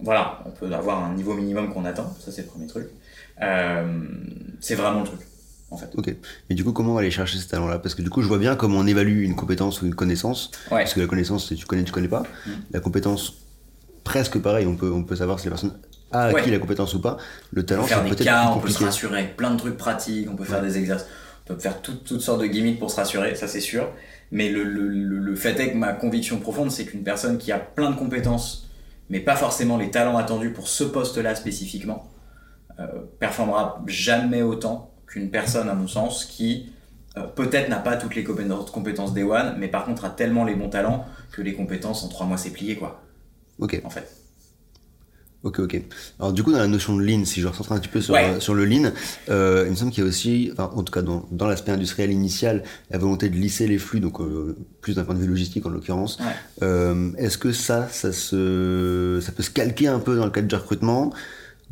[0.00, 2.12] voilà, on peut avoir un niveau minimum qu'on attend.
[2.20, 2.88] Ça, c'est le premier truc.
[4.60, 5.20] C'est vraiment le truc,
[5.70, 5.90] en fait.
[5.96, 6.14] Ok.
[6.48, 7.78] Mais du coup, comment on va aller chercher ces talents-là?
[7.78, 10.50] Parce que du coup, je vois bien comment on évalue une compétence ou une connaissance.
[10.70, 10.78] Ouais.
[10.82, 12.22] Parce que la connaissance, c'est tu connais, tu connais pas.
[12.46, 12.50] Mm.
[12.72, 13.34] La compétence,
[14.04, 14.66] presque pareil.
[14.66, 15.74] On peut, on peut savoir si la personne
[16.12, 16.50] a acquis Ouais.
[16.52, 17.16] la compétence ou pas.
[17.52, 19.50] Le On talent, peut c'est faire des peut-être cas, plus on peut se rassurer, plein
[19.50, 21.08] de trucs pratiques, on peut faire des exercices,
[21.48, 23.88] on peut faire toutes, toutes sortes de gimmicks pour se rassurer, ça c'est sûr.
[24.30, 27.50] Mais le, le, le, le fait est que ma conviction profonde, c'est qu'une personne qui
[27.52, 28.68] a plein de compétences,
[29.10, 32.08] mais pas forcément les talents attendus pour ce poste-là spécifiquement,
[32.78, 32.86] euh,
[33.18, 36.72] performera jamais autant qu'une personne, à mon sens, qui
[37.16, 40.54] euh, peut-être n'a pas toutes les compétences, Day One, mais par contre a tellement les
[40.54, 43.02] bons talents que les compétences en trois mois c'est plié, quoi,
[43.58, 44.06] Ok, en fait.
[45.42, 45.80] ok, ok.
[46.18, 48.14] Alors du coup, dans la notion de lean, si je recentre un petit peu sur,
[48.14, 48.24] Ouais.
[48.36, 48.90] euh, sur le lean,
[49.28, 51.70] euh, il me semble qu'il y a aussi, enfin, en tout cas dans, dans l'aspect
[51.72, 55.28] industriel initial, la volonté de lisser les flux, donc euh, plus d'un point de vue
[55.28, 56.18] logistique en l'occurrence.
[56.20, 57.14] Ouais.
[57.18, 60.54] Est-ce que ça, ça, se, ça peut se calquer un peu dans le cadre du
[60.54, 61.12] recrutement?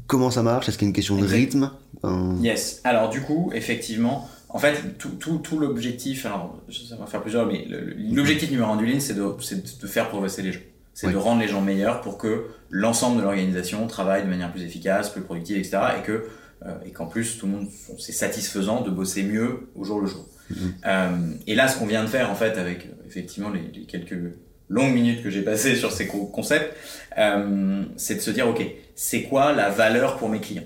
[0.06, 0.68] Comment ça marche?
[0.68, 1.36] Est-ce qu'il y a une question de Exact.
[1.36, 1.70] rythme?
[2.02, 2.80] Enfin, Yes.
[2.84, 6.56] Alors du coup, effectivement, en fait, tout, tout, tout l'objectif, alors
[6.92, 7.66] on va faire plusieurs, mais
[8.12, 10.60] l'objectif numéro un du Lean, c'est de, faire progresser les gens.
[10.92, 11.12] C'est Oui.
[11.12, 15.10] de rendre les gens meilleurs pour que l'ensemble de l'organisation travaille de manière plus efficace,
[15.10, 15.78] plus productive, etc.
[15.98, 16.24] Et que
[16.64, 17.66] euh, et qu'en plus tout le monde
[17.98, 20.24] c'est satisfaisant de bosser mieux au jour le jour.
[20.50, 20.56] Mhm.
[20.86, 21.08] Euh,
[21.48, 24.18] et là, ce qu'on vient de faire en fait avec euh, effectivement les, les quelques
[24.68, 26.74] longues minutes que j'ai passées sur ces co- concepts,
[27.18, 30.64] euh, c'est de se dire ok, c'est quoi la valeur pour mes clients?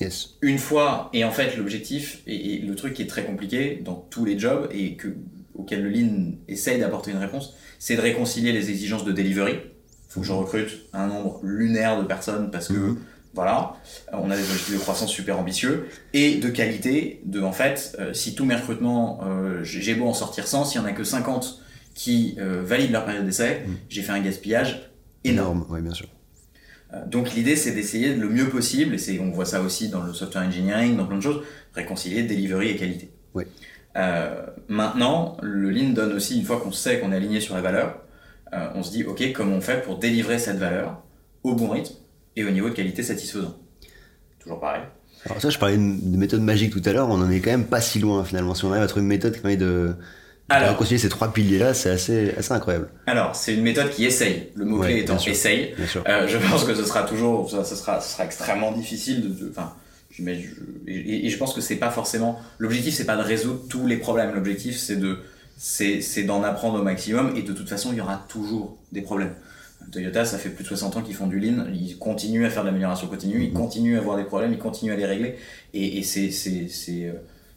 [0.00, 0.30] Yes.
[0.42, 3.94] une fois, et en fait l'objectif, et, et le truc qui est très compliqué dans
[4.10, 5.08] tous les jobs, et que,
[5.54, 9.52] auquel le Lean essaye d'apporter une réponse, c'est de réconcilier les exigences de delivery.
[9.52, 12.98] Il faut que je recrute un nombre lunaire de personnes parce que, Mhm.
[13.34, 13.74] voilà,
[14.12, 18.12] on a des objectifs de croissance super ambitieux, et de qualité, de, en fait, euh,
[18.12, 20.92] si tous mes recrutements, euh, j'ai j'ai beau en sortir 100, s'il y en a
[20.92, 21.60] que 50
[21.94, 23.76] qui euh, valident leur période d'essai, Mhm.
[23.88, 24.90] j'ai fait un gaspillage
[25.24, 25.58] énorme.
[25.58, 26.06] Énorme, oui, bien sûr.
[26.94, 30.12] Euh, Donc l'idée c'est d'essayer le mieux possible, et on voit ça aussi dans le
[30.12, 31.42] software engineering, dans plein de choses,
[31.74, 33.10] réconcilier delivery et qualité.
[33.34, 33.44] Oui.
[33.96, 37.60] Euh, maintenant, le Lean donne aussi, une fois qu'on sait qu'on est aligné sur la
[37.60, 38.02] valeur,
[38.54, 41.02] euh, on se dit, ok, comment on fait pour délivrer cette valeur
[41.42, 41.94] au bon rythme
[42.36, 43.54] et au niveau de qualité satisfaisant?
[44.38, 44.82] Toujours pareil.
[45.26, 47.66] Alors ça, je parlais de méthode magique tout à l'heure, on en est quand même
[47.66, 48.54] pas si loin finalement.
[48.54, 49.94] Si on arrive à trouver une méthode qui permet de,
[50.48, 52.88] alors, concilier ces trois piliers-là, c'est assez, assez incroyable.
[53.06, 54.50] Alors, c'est une méthode qui essaye.
[54.54, 55.74] Le mot-clé étant essaye.
[56.06, 59.72] Euh, je pense que ce sera toujours, ça, sera, ce sera extrêmement difficile de, enfin,
[60.10, 60.22] je,
[60.86, 63.96] et, et, je pense que c'est pas forcément, l'objectif c'est pas de résoudre tous les
[63.96, 64.34] problèmes.
[64.34, 65.20] L'objectif c'est de,
[65.56, 69.34] c'est d'en apprendre au maximum et de toute façon il y aura toujours des problèmes.
[69.90, 72.62] Toyota, ça fait plus de 60 ans qu'ils font du lean, ils continuent à faire
[72.62, 75.36] de l'amélioration continue, ils continuent à avoir des problèmes, ils continuent à les régler,
[75.74, 76.30] et, et c'est
[76.88, 77.12] euh,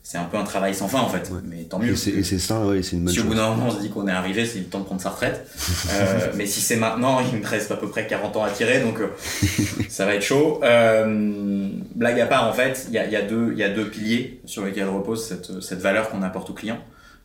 [0.06, 1.94] c'est un peu un travail sans fin en fait, mais tant mieux.
[1.94, 3.90] Et c'est ça, ouais, c'est une bonne Si au bout d'un moment on se dit
[3.90, 5.48] qu'on est arrivé, c'est le temps de prendre sa retraite.
[5.94, 8.82] euh, mais si c'est maintenant, il me reste à peu près 40 ans à tirer,
[8.82, 9.08] donc euh,
[9.90, 10.62] ça va être chaud.
[10.64, 13.90] Euh, blague à part, en fait, il y a, y, a deux, y a deux
[13.90, 16.78] piliers sur lesquels repose cette, cette valeur qu'on apporte au client.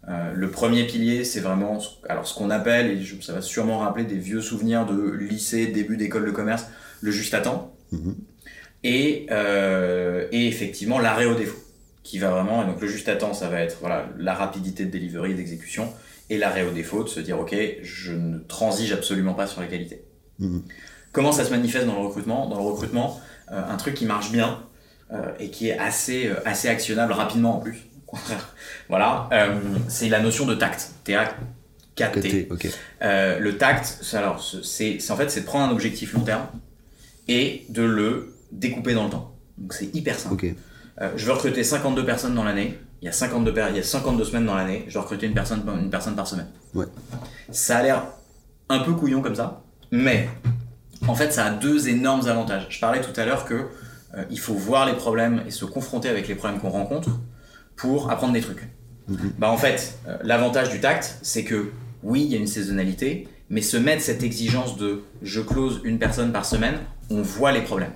[0.09, 4.05] Euh, le premier pilier, c'est vraiment alors ce qu'on appelle, et ça va sûrement rappeler
[4.05, 6.65] des vieux souvenirs de lycée, début d'école de commerce,
[7.03, 7.75] le juste à temps.
[7.93, 8.15] Mm-hmm.
[8.85, 11.59] et, euh, et effectivement l'arrêt au défaut
[12.03, 14.85] qui va vraiment, et donc le juste à temps, ça va être voilà, la rapidité
[14.85, 15.93] de delivery et d'exécution,
[16.31, 19.67] et l'arrêt au défaut, de se dire, ok, je ne transige absolument pas sur la
[19.67, 20.03] qualité.
[20.39, 20.63] Mhm.
[21.13, 22.49] Comment ça se manifeste dans le recrutement?
[22.49, 24.63] Dans le recrutement, euh, un truc qui marche bien,
[25.13, 27.79] euh, et qui est assez, euh, assez actionnable rapidement en plus,
[28.89, 29.29] voilà,
[29.89, 32.49] c'est la notion de tact, T-A-K-T.
[33.01, 36.47] le tact, alors, c'est en fait, c'est de prendre un objectif long terme,
[37.29, 39.37] et de le découper dans le temps.
[39.59, 40.55] Donc c'est hyper simple.
[41.01, 42.79] Euh, je veux recruter 52 personnes dans l'année.
[43.03, 44.85] Il y a 52, il y a 52 semaines dans l'année.
[44.89, 46.49] Je dois recruter une personne, une personne par semaine.
[46.75, 46.87] Ouais.
[47.51, 48.03] Ça a l'air
[48.69, 50.29] un peu couillon comme ça, mais
[51.09, 52.67] en fait, ça a deux énormes avantages.
[52.69, 53.55] Je parlais tout à l'heure que
[54.15, 57.11] euh, il faut voir les problèmes et se confronter avec les problèmes qu'on rencontre
[57.77, 58.69] pour apprendre des trucs.
[59.11, 59.31] Mm-hmm.
[59.39, 63.29] Bah en fait, euh, l'avantage du tact, c'est que oui, il y a une saisonnalité,
[63.49, 67.63] mais se mettre cette exigence de je close une personne par semaine, on voit les
[67.63, 67.93] problèmes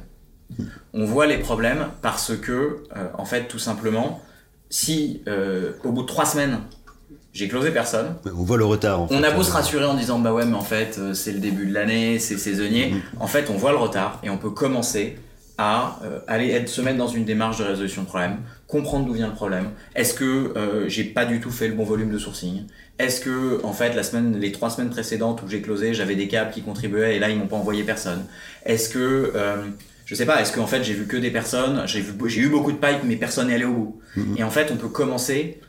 [0.92, 2.52] on voit les problèmes parce que,
[2.96, 4.22] euh, en fait, tout simplement,
[4.70, 6.58] si euh, au bout de trois semaines,
[7.32, 8.14] j'ai closé personne.
[8.24, 9.10] On voit le retard.
[9.10, 11.40] on a beau se rassurer en disant bah ouais mais en fait euh, c'est le
[11.40, 12.92] début de l'année, c'est saisonnier.
[12.92, 13.00] Mhm.
[13.18, 15.18] En fait on voit le retard et on peut commencer
[15.58, 19.28] à aller être, se mettre dans une démarche de résolution de problème, comprendre d'où vient
[19.28, 19.70] le problème.
[19.94, 20.52] Est-ce que
[20.88, 22.64] j'ai pas du tout fait le bon volume de sourcing?
[22.98, 26.26] Est-ce que en fait la semaine, les trois semaines précédentes où j'ai closé, j'avais des
[26.26, 28.24] câbles qui contribuaient et là ils m'ont pas envoyé personne?
[28.66, 29.32] Est-ce que
[30.06, 32.76] je sais pas, est-ce qu'en fait j'ai vu que des personnes, j'ai eu beaucoup de
[32.76, 34.00] pipe, mais personne n'est allé au bout.
[34.16, 34.36] Mhm.
[34.38, 35.60] Et en fait, on peut commencer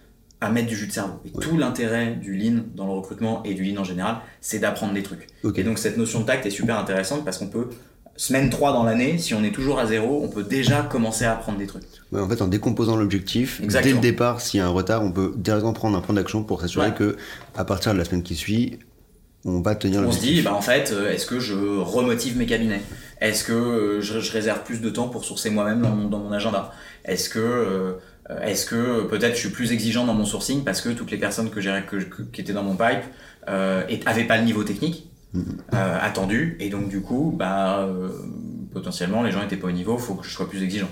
[0.42, 1.22] à mettre du jus de cerveau.
[1.26, 4.94] Et tout l'intérêt du lean dans le recrutement et du lean en général, c'est d'apprendre
[4.94, 5.28] des trucs.
[5.56, 7.70] Et donc cette notion de tact est super intéressante parce qu'on peut,
[8.18, 11.34] semaine 3 dans l'année, si on est toujours à zéro, on peut déjà commencer à
[11.34, 11.84] apprendre des trucs.
[12.12, 15.12] Ouais, en fait, en décomposant l'objectif, dès le départ, s'il y a un retard, on
[15.12, 17.16] peut directement prendre un plan d'action pour s'assurer que
[17.56, 18.80] à partir de la semaine qui suit,
[19.46, 22.46] on va tenir On se dit, bah en fait, euh, est-ce que je remotive mes
[22.48, 22.82] cabinets?
[23.22, 26.72] Est-ce que euh, je, réserve plus de temps pour sourcer moi-même dans mon, agenda?
[27.06, 27.94] Est-ce que, euh,
[28.44, 31.50] est-ce que peut-être je suis plus exigeant dans mon sourcing parce que toutes les personnes
[31.50, 31.72] que j'ai
[32.34, 33.04] qui étaient dans mon pipe
[33.48, 36.00] euh, avaient pas le niveau technique mm-hmm.
[36.02, 37.88] attendu et donc du coup, bah
[38.74, 40.90] potentiellement les gens étaient pas au niveau, faut que je sois plus exigeant.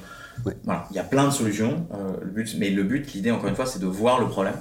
[0.63, 1.87] Voilà, il y a plein de solutions.
[2.21, 4.55] le but, mais le but, l'idée encore une fois, c'est de voir le problème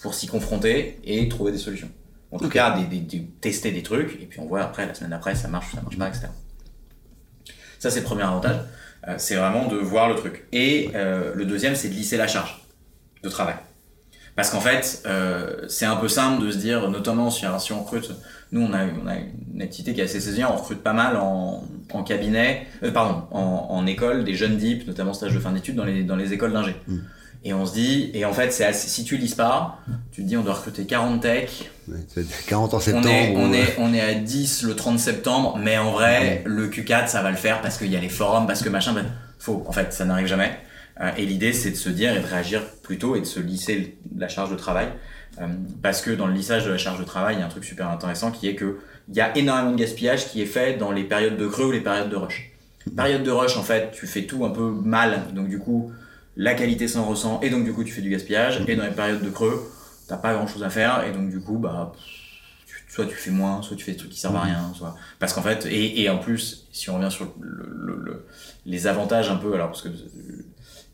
[0.00, 1.88] pour s'y confronter et trouver des solutions.
[2.34, 3.06] En tout cas, des,
[3.40, 5.96] tester des trucs, et puis on voit après, la semaine d'après, ça marche, ça marche
[5.96, 6.26] pas, etc.
[7.78, 8.56] Ça, c'est le premier avantage.
[9.06, 10.48] Euh, c'est vraiment de voir le truc.
[10.50, 12.60] Et euh, le deuxième, c'est de lisser la charge
[13.22, 13.54] de travail.
[14.34, 17.84] Parce qu'en fait, euh, c'est un peu simple de se dire, notamment si, si on
[17.84, 18.10] recrute,
[18.54, 19.16] nous on a, on a
[19.54, 23.66] une activité qui est assez saisonnière, on recrute pas mal en, en cabinet, pardon, en,
[23.70, 26.52] en, école, des jeunes DIP, notamment stage de fin d'études dans les, dans les écoles
[26.52, 26.74] d'ingé.
[26.86, 26.98] Mm.
[27.46, 29.78] Et on se dit, et en fait, c'est si tu lises pas,
[30.12, 31.70] tu te dis, on doit recruter 40 tech.
[32.46, 33.06] 40 en septembre.
[33.06, 36.68] On est, on, est, on est à 10 le 30 septembre, mais en vrai, le
[36.68, 39.04] Q4, ça va le faire parce qu'il y a les forums, parce que machin, ben,
[39.38, 39.62] faux.
[39.66, 40.56] En fait, ça n'arrive jamais.
[41.02, 43.40] Euh, et l'idée, c'est de se dire et de réagir plus tôt et de se
[43.40, 44.88] lisser la charge de travail.
[45.40, 45.48] Euh,
[45.82, 47.64] parce que dans le lissage de la charge de travail, il y a un truc
[47.64, 50.90] super intéressant qui est que il y a énormément de gaspillage qui est fait dans
[50.90, 52.52] les périodes de creux ou les périodes de rush.
[52.96, 55.92] Période de rush, en fait, tu fais tout un peu mal, donc du coup,
[56.36, 58.90] la qualité s'en ressent et donc du coup tu fais du gaspillage et dans les
[58.90, 59.70] périodes de creux
[60.08, 61.92] t'as pas grand chose à faire et donc du coup bah
[62.88, 65.32] soit tu fais moins soit tu fais des trucs qui servent à rien soit parce
[65.32, 68.26] qu'en fait et, en plus si on revient sur le,
[68.66, 69.88] les avantages un peu alors parce que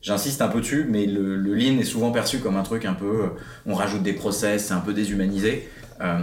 [0.02, 2.94] j'insiste un peu dessus mais le, le, lean est souvent perçu comme un truc un
[2.94, 3.30] peu
[3.66, 5.68] on rajoute des process c'est un peu déshumanisé
[6.00, 6.18] euh,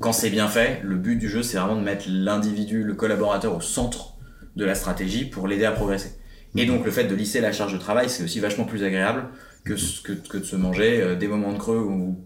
[0.00, 3.56] quand c'est bien fait le but du jeu c'est vraiment de mettre l'individu le collaborateur
[3.56, 4.14] au centre
[4.56, 6.16] de la stratégie pour l'aider à progresser
[6.54, 9.24] et donc le fait de lisser la charge de travail, c'est aussi vachement plus agréable
[9.64, 12.18] que, que, que de se manger euh, des moments de creux où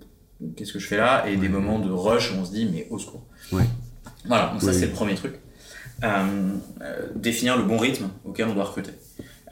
[0.57, 2.87] qu'est-ce que je fais là et des moments de rush où on se dit mais
[2.91, 3.25] au secours.
[3.53, 3.65] Ouais.
[4.25, 5.35] Voilà, donc ça c'est le premier truc.
[6.03, 8.93] Euh, euh, définir le bon rythme auquel on doit recruter.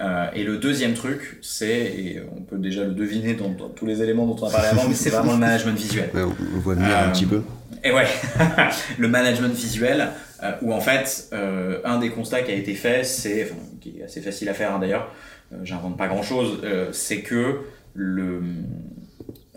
[0.01, 3.87] Euh, et le deuxième truc, c'est, et on peut déjà le deviner dans, dans tous
[3.87, 6.11] les éléments dont on a parlé avant, mais c'est vraiment le management visuel.
[6.13, 7.43] Ouais, on, voit venir un Euh, petit peu.
[7.85, 8.07] Et ouais,
[8.99, 10.09] le management visuel,
[10.43, 14.01] euh, où en fait, euh, un des constats qui a été fait, c'est, enfin, qui
[14.01, 15.13] est assez facile à faire hein, d'ailleurs,
[15.53, 16.61] euh, j'invente pas grand chose,
[16.93, 17.61] c'est que
[17.95, 18.43] le,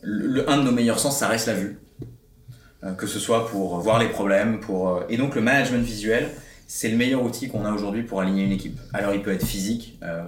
[0.04, 1.80] le, un de nos meilleurs sens, ça reste la vue.
[2.84, 6.30] Euh, que ce soit pour voir les problèmes, pour euh, et donc le management visuel,
[6.67, 8.77] c'est le meilleur outil qu'on a aujourd'hui pour aligner une équipe.
[8.93, 9.97] Alors il peut être physique.
[10.03, 10.23] euh,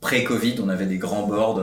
[0.00, 1.60] Pré-Covid, on avait des grands boards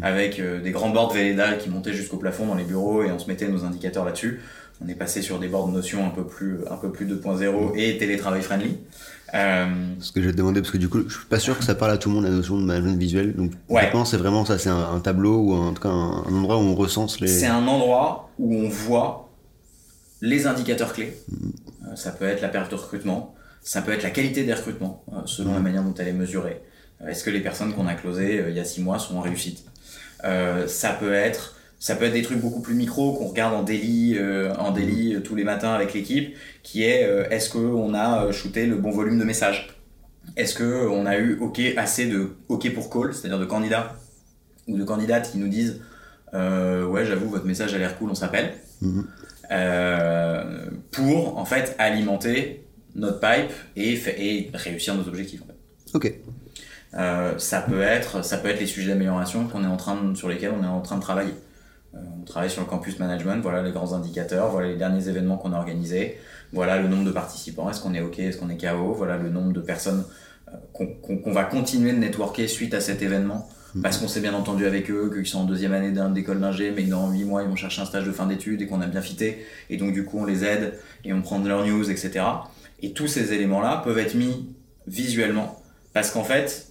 [0.00, 3.18] avec euh, des grands boards Velleda qui montaient jusqu'au plafond dans les bureaux et on
[3.18, 4.40] se mettait nos indicateurs là-dessus.
[4.82, 7.98] On est passé sur des boards Notion un peu plus un peu plus 2.0 et
[7.98, 8.78] télétravail friendly.
[9.34, 9.66] Euh,
[10.00, 11.90] Ce que te demander, parce que du coup, je suis pas sûr que ça parle
[11.92, 13.34] à tout le monde la notion de management visuel.
[13.34, 13.90] Donc, Ouais.
[14.06, 16.60] c'est vraiment ça, c'est un, un tableau ou en tout cas un, un endroit où
[16.60, 17.28] on recense les.
[17.28, 19.28] C'est un endroit où on voit
[20.22, 21.16] les indicateurs clés.
[21.86, 25.04] Euh, ça peut être la perte de recrutement, ça peut être la qualité des recrutements,
[25.12, 26.60] euh, selon la manière dont elle est mesurée.
[27.02, 29.16] Euh, Est-ce que les personnes qu'on a closées euh, il y a six mois sont
[29.16, 29.64] en réussite?
[30.66, 34.16] Ça peut être ça peut être des trucs beaucoup plus micro qu'on regarde en daily,
[34.16, 38.32] euh, en daily euh, tous les matins avec l'équipe, qui est euh, est-ce qu'on a
[38.32, 39.68] shooté le bon volume de messages?
[40.36, 43.96] Est-ce que on a eu ok assez de ok pour call, c'est-à-dire de candidats
[44.66, 45.82] ou de candidates qui nous disent
[46.32, 48.54] ouais j'avoue votre message a l'air cool, on s'appelle.
[48.80, 49.06] Mhm.
[49.52, 52.63] euh, pour en fait alimenter
[52.94, 55.42] notre pipe et, réussir nos objectifs.
[55.42, 55.56] en fait.
[55.94, 56.14] Ok.
[56.96, 60.14] Euh, ça peut être ça peut être les sujets d'amélioration qu'on est en train de-
[60.14, 61.34] sur lesquels on est en train de travailler.
[61.94, 65.36] Euh, on travaille sur le campus management, voilà les grands indicateurs, voilà les derniers événements
[65.36, 66.18] qu'on a organisés,
[66.52, 69.28] voilà le nombre de participants, est-ce qu'on est ok, est-ce qu'on est KO, voilà le
[69.28, 70.04] nombre de personnes
[70.48, 70.52] euh,
[71.02, 73.48] qu'on va continuer de networker suite à cet événement
[73.82, 76.84] parce qu'on s'est bien entendu avec eux, qu'ils sont en deuxième année d'école d'ingé, mais
[76.84, 78.86] que dans 8 mois ils vont chercher un stage de fin d'études et qu'on a
[78.86, 81.90] bien fité, et donc du coup on les aide et on prend de leurs news,
[81.90, 82.24] etc.
[82.84, 84.46] Et tous ces éléments-là peuvent être mis
[84.86, 86.68] visuellement, parce qu'en fait,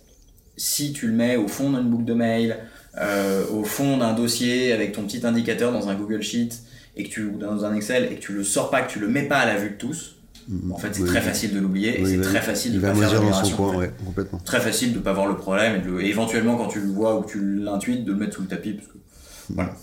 [0.57, 2.57] si tu le mets au fond d'une boucle de mail,
[3.01, 6.49] euh, au fond d'un dossier avec ton petit indicateur dans un Google Sheet,
[6.95, 8.99] et que tu, ou dans un Excel, et que tu le sors pas, que tu
[8.99, 10.17] le mets pas à la vue de tous,
[10.71, 12.73] en fait c'est Oui, très facile de l'oublier, et Oui, c'est il va- très facile
[12.73, 14.39] de pas faire mesurer dans son d'amélioration, coin, en fait ouais, complètement.
[14.45, 16.87] très facile de pas voir le problème et, de le- et éventuellement quand tu le
[16.91, 18.97] vois ou que tu l'intuites de le mettre sous le tapis parce que
[19.49, 19.73] voilà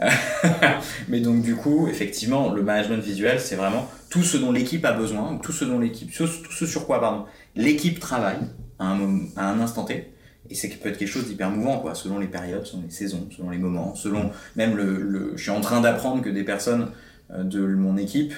[1.08, 4.92] mais donc du coup effectivement le management visuel c'est vraiment tout ce dont l'équipe a
[4.92, 7.24] besoin ou tout ce dont l'équipe tout ce sur quoi pardon
[7.56, 8.38] l'équipe travaille
[8.78, 10.12] à un, moment- à un instant T
[10.50, 13.26] et c'est peut être quelque chose d'hyper mouvant quoi selon les périodes selon les saisons
[13.36, 16.90] selon les moments selon même le, le je suis en train d'apprendre que des personnes
[17.32, 18.32] euh, de mon équipe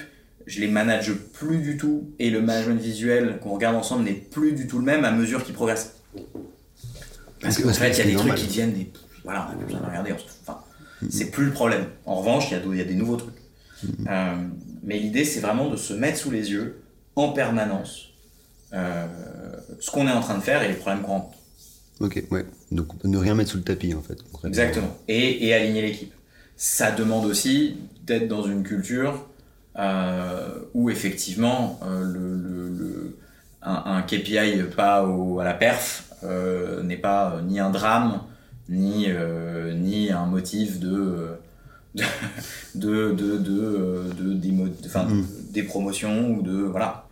[0.47, 4.53] je les manage plus du tout et le management visuel qu'on regarde ensemble n'est plus
[4.53, 5.97] du tout le même à mesure qu'ils progressent.
[7.39, 8.91] Parce qu'en fait, il y a des trucs qui deviennent des.
[9.23, 10.13] Voilà, on a plus besoin de regarder.
[10.41, 10.59] Enfin,
[11.09, 11.85] c'est plus le problème.
[12.05, 13.33] En revanche, il y, a il y a des nouveaux trucs.
[14.07, 14.35] Euh,
[14.83, 16.81] mais l'idée, c'est vraiment de se mettre sous les yeux
[17.15, 18.09] en permanence
[18.73, 19.07] euh,
[19.79, 21.37] ce qu'on est en train de faire et les problèmes qu'on rencontre.
[21.99, 22.45] Ok, ouais.
[22.71, 24.17] Donc ne rien mettre sous le tapis en fait.
[24.47, 24.95] Exactement.
[25.07, 26.13] Et, et aligner l'équipe.
[26.55, 29.27] Ça demande aussi d'être dans une culture
[29.77, 33.17] euh, où effectivement le, le- le-
[33.63, 36.09] un, un KPI pas au- à la perf
[36.83, 38.21] n'est pas ni un drame
[38.69, 41.27] ni, euh, ni un motif de
[41.95, 42.03] de
[42.75, 45.25] de de, de, euh, de- d'émo- de- enfin, Mm.
[45.51, 47.07] des promotions ou de voilà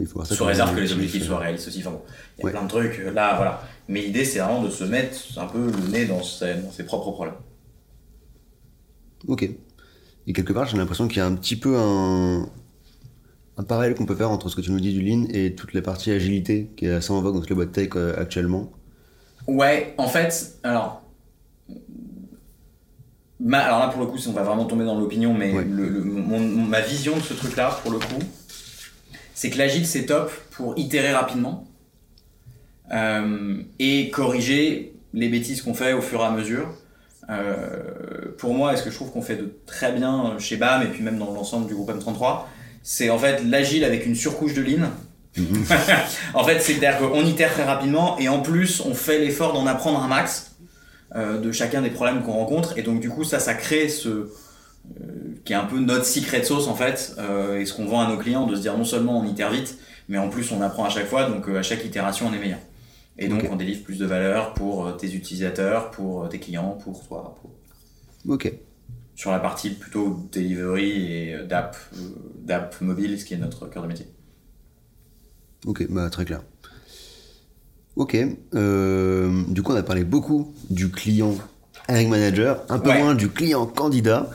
[0.00, 1.80] Il faut voir ça sous réserve que les objectif, objectifs euh, soient réalistes aussi.
[1.80, 2.02] Enfin bon,
[2.38, 2.50] il y a Ouais.
[2.52, 3.62] plein de trucs euh, là, voilà.
[3.88, 6.84] Mais l'idée, c'est vraiment de se mettre un peu le nez dans ses, dans ses
[6.84, 7.34] propres problèmes.
[9.28, 9.48] Ok.
[10.26, 12.48] Et quelque part, j'ai l'impression qu'il y a un petit peu un,
[13.56, 15.74] un parallèle qu'on peut faire entre ce que tu nous dis du lean et toute
[15.74, 18.72] la partie agilité qui est assez en vogue dans toutes les boîtes tech euh, actuellement.
[19.46, 21.02] Ouais, en fait, alors.
[23.40, 25.64] Ma, alors là, pour le coup, on va vraiment tomber dans l'opinion, mais Ouais.
[25.64, 28.22] le- le- mon- ma vision de ce truc-là, pour le coup,
[29.34, 31.66] c'est que l'agile, c'est top pour itérer rapidement
[32.92, 36.68] euh, et corriger les bêtises qu'on fait au fur et à mesure.
[37.30, 40.82] Euh, pour moi, et ce que je trouve qu'on fait de très bien chez BAM
[40.82, 42.46] et puis même dans l'ensemble du groupe M33,
[42.82, 44.90] c'est en fait l'agile avec une surcouche de lean.
[46.34, 50.02] en fait, c'est-à-dire qu'on itère très rapidement et en plus, on fait l'effort d'en apprendre
[50.02, 50.56] un max
[51.16, 52.76] euh, de chacun des problèmes qu'on rencontre.
[52.78, 54.08] Et donc, du coup, ça, ça crée ce.
[54.08, 54.28] euh,
[55.44, 58.08] qui est un peu notre secret sauce en fait, euh, et ce qu'on vend à
[58.08, 60.84] nos clients, de se dire non seulement on itère vite, mais en plus on apprend
[60.84, 62.58] à chaque fois, donc à chaque itération on est meilleur.
[63.18, 67.36] Et donc on délivre plus de valeur pour tes utilisateurs, pour tes clients, pour toi.
[67.40, 67.50] pour-
[68.34, 68.50] Ok.
[69.16, 71.76] Sur la partie plutôt delivery et d'app,
[72.42, 74.06] d'app mobile, ce qui est notre cœur de métier.
[75.66, 76.42] Ok, bah très clair.
[77.96, 78.16] Ok.
[78.54, 81.34] euh, du coup, on a parlé beaucoup du client
[81.88, 82.98] hiring manager, un peu Ouais.
[82.98, 84.30] moins du client candidat.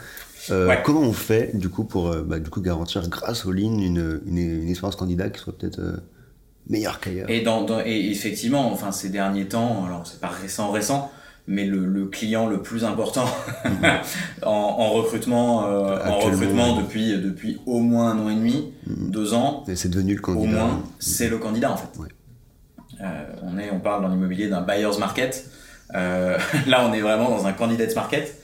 [0.49, 0.81] Euh, Ouais.
[0.83, 4.21] Comment on fait du coup pour euh, bah, du coup garantir grâce au lean une,
[4.25, 5.97] une, une expérience candidat qui soit peut-être euh,
[6.69, 7.29] meilleur qu'ailleurs?
[7.29, 11.11] Et, dans, dans- et effectivement, enfin, ces derniers temps, alors c'est pas récent, récent,
[11.49, 13.25] mais le, le client le plus important
[14.43, 19.33] en, en recrutement, euh, en recrutement depuis, depuis au moins un an et demi, deux
[19.33, 20.51] ans, c'est devenu le au candidat.
[20.51, 21.97] moins, c'est le candidat en fait.
[21.97, 22.07] Ouais.
[23.01, 25.49] Euh, on, est, on parle dans l'immobilier d'un buyer's market.
[25.95, 28.35] Euh, là, on est vraiment dans un candidate's market.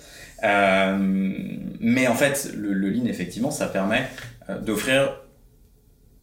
[0.42, 4.10] Mais en fait, le, le lean, effectivement, ça permet
[4.64, 5.16] d'offrir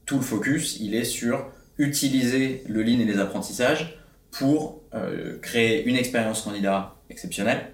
[0.04, 0.78] tout le focus.
[0.80, 1.46] Il est sur
[1.78, 3.98] utiliser le lean et les apprentissages
[4.32, 7.72] pour euh, créer une expérience candidat exceptionnelle,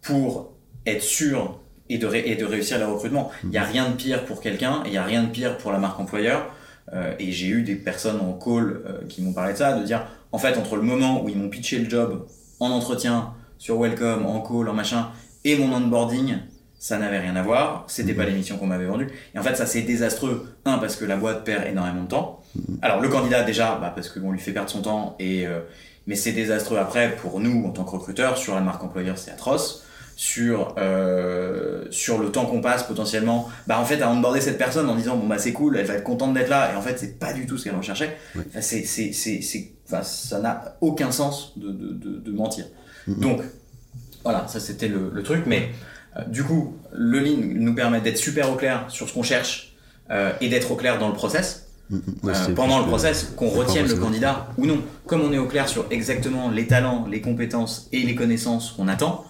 [0.00, 0.52] pour
[0.86, 3.30] être sûr et de, ré- et de réussir le recrutement.
[3.44, 5.56] Il n'y a rien de pire pour quelqu'un et il n'y a rien de pire
[5.58, 6.50] pour la marque employeur.
[6.92, 9.84] Euh, et j'ai eu des personnes en call euh, qui m'ont parlé de ça, de
[9.84, 12.26] dire, en fait, entre le moment où ils m'ont pitché le job
[12.58, 15.10] en entretien, sur Welcome, en call, en machin,
[15.44, 16.38] et mon onboarding,
[16.78, 19.08] ça n'avait rien à voir, c'était pas l'émission qu'on m'avait vendue.
[19.34, 20.48] Et en fait, ça c'est désastreux.
[20.64, 22.42] Un, parce que la boîte perd énormément de temps.
[22.82, 25.60] Alors, le candidat, déjà, bah, parce qu'on lui fait perdre son temps, et, euh,
[26.06, 29.30] mais c'est désastreux après pour nous, en tant que recruteurs, sur la marque employeur, c'est
[29.30, 29.84] atroce.
[30.14, 34.88] Sur, euh, sur le temps qu'on passe potentiellement, bah en fait à onboarder cette personne
[34.88, 36.98] en disant bon bah c'est cool, elle va être contente d'être là, et en fait
[36.98, 38.18] c'est pas du tout ce qu'elle recherchait.
[38.36, 38.42] Oui.
[38.50, 42.66] Enfin, c'est, c'est, c'est, enfin, ça n'a aucun sens de, de, de, de mentir.
[43.08, 43.40] Donc,
[44.22, 45.44] voilà, ça c'était le, le truc.
[45.46, 45.70] Mais
[46.18, 49.74] euh, du coup, le lean nous permet d'être super au clair sur ce qu'on cherche
[50.10, 51.61] euh, et d'être au clair dans le process.
[51.92, 54.80] Euh, pendant le process, qu'on retienne le candidat ou non.
[55.06, 58.88] Comme on est au clair sur exactement les talents, les compétences et les connaissances qu'on
[58.88, 59.24] attend,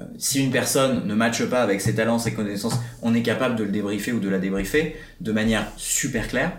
[0.00, 3.56] euh, si une personne ne matche pas avec ses talents, ses connaissances, on est capable
[3.56, 6.52] de le débriefer ou de la débriefer de manière super claire,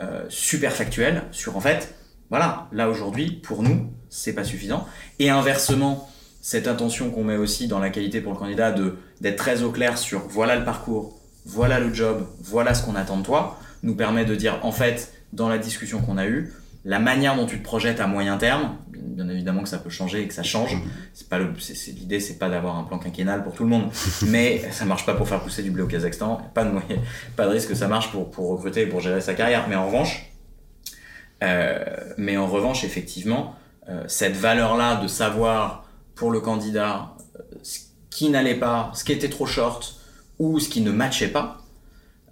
[0.00, 1.94] euh, super factuelle, sur en fait,
[2.30, 4.86] voilà, là aujourd'hui, pour nous, c'est pas suffisant.
[5.18, 6.08] Et inversement,
[6.40, 9.70] cette intention qu'on met aussi dans la qualité pour le candidat de d'être très au
[9.70, 13.94] clair sur voilà le parcours, voilà le job, voilà ce qu'on attend de toi, nous
[13.94, 16.52] permet de dire en fait, dans la discussion qu'on a eue,
[16.84, 20.22] la manière dont tu te projettes à moyen terme, bien évidemment que ça peut changer
[20.22, 20.76] et que ça change.
[21.12, 23.90] C'est pas l'idée, c'est pas d'avoir un plan quinquennal pour tout le monde,
[24.28, 26.40] mais ça marche pas pour faire pousser du blé au Kazakhstan.
[26.54, 26.96] Pas de moyen-
[27.36, 29.66] pas de risque que ça marche pour pour recruter et pour gérer sa carrière.
[29.68, 30.32] Mais en revanche,
[31.42, 31.84] euh,
[32.18, 33.54] mais en revanche, effectivement,
[33.88, 37.78] euh, cette valeur-là de savoir pour le candidat euh, ce
[38.10, 39.96] qui n'allait pas, ce qui était trop short
[40.38, 41.59] ou ce qui ne matchait pas,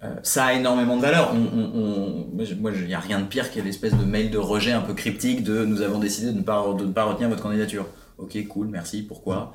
[0.03, 1.33] euh, ça a énormément de valeur.
[1.33, 4.37] On, on, on- moi, il n'y a rien de pire ait l'espèce de mail de
[4.37, 7.29] rejet un peu cryptique de nous avons décidé de ne pas, de ne pas retenir
[7.29, 7.85] votre candidature.
[8.17, 9.53] Ok, cool, merci, pourquoi?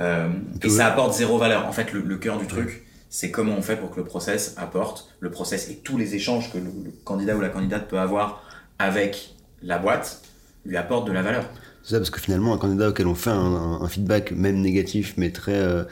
[0.00, 0.28] Euh,
[0.62, 1.66] Et ça apporte zéro valeur.
[1.66, 4.54] En fait, le, le cœur du truc, c'est comment on fait pour que le process
[4.56, 7.98] apporte, le process et tous les échanges que le, le candidat ou la candidate peut
[7.98, 8.42] avoir
[8.80, 10.22] avec la boîte
[10.66, 11.44] lui apportent de la valeur.
[11.84, 14.60] C'est ça, parce que finalement, un candidat auquel on fait un, un- un feedback, même
[14.60, 15.84] négatif, mais très, euh,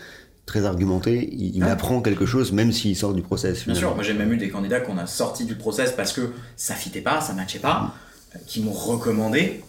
[0.46, 1.70] très argumenté, il, il Ouais.
[1.70, 3.64] apprend quelque chose, même s'il sort du process.
[3.64, 6.32] Bien sûr, moi j'ai même eu des candidats qu'on a sortis du process parce que
[6.56, 7.94] ça fitait pas, ça matchait pas,
[8.34, 9.62] euh, qui m'ont recommandé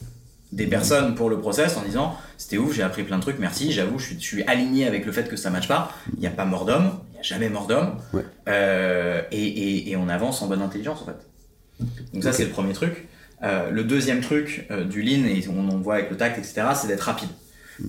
[0.52, 3.72] des personnes pour le process en disant c'était ouf, j'ai appris plein de trucs, merci,
[3.72, 6.28] j'avoue, je suis, je suis aligné avec le fait que ça matche pas, il n'y
[6.28, 8.24] a pas mort d'homme, il n'y a jamais mort d'homme, Ouais.
[8.50, 11.88] Euh, et, et, et on avance en bonne intelligence en fait.
[12.14, 13.08] Donc ça c'est le premier truc.
[13.42, 16.62] Euh, le deuxième truc euh, du lean, et on en voit avec le tact, etc.,
[16.76, 17.30] c'est d'être rapide.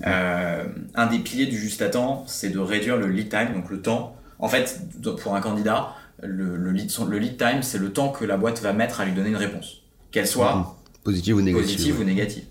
[0.07, 3.71] Euh, un des piliers du juste à temps, c'est de réduire le lead time, donc
[3.71, 4.17] le temps.
[4.39, 4.81] En fait,
[5.23, 8.37] pour un candidat, le, le lead, son- le lead time, c'est le temps que la
[8.37, 10.65] boîte va mettre à lui donner une réponse, qu'elle soit Mhm.
[11.05, 11.63] Positive ou négative.
[11.67, 12.03] positive ouais.
[12.03, 12.45] ou négative.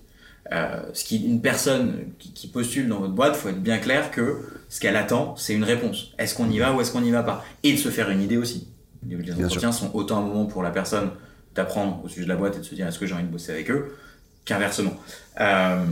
[0.52, 4.10] Euh, ce qui, une personne qui, qui postule dans votre boîte, faut être bien clair
[4.10, 6.12] que ce qu'elle attend, c'est une réponse.
[6.18, 7.44] Est-ce qu'on y va ou est-ce qu'on n'y va pas?
[7.62, 8.68] Et de se faire une idée aussi.
[9.08, 11.10] Les, entretiens sont autant un moment pour la personne
[11.54, 13.28] d'apprendre au sujet de la boîte et de se dire est-ce que j'ai envie de
[13.30, 13.96] bosser avec eux
[14.44, 14.92] qu'inversement.
[15.40, 15.84] Euh,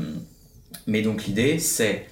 [0.86, 2.06] mais donc l'idée, c'est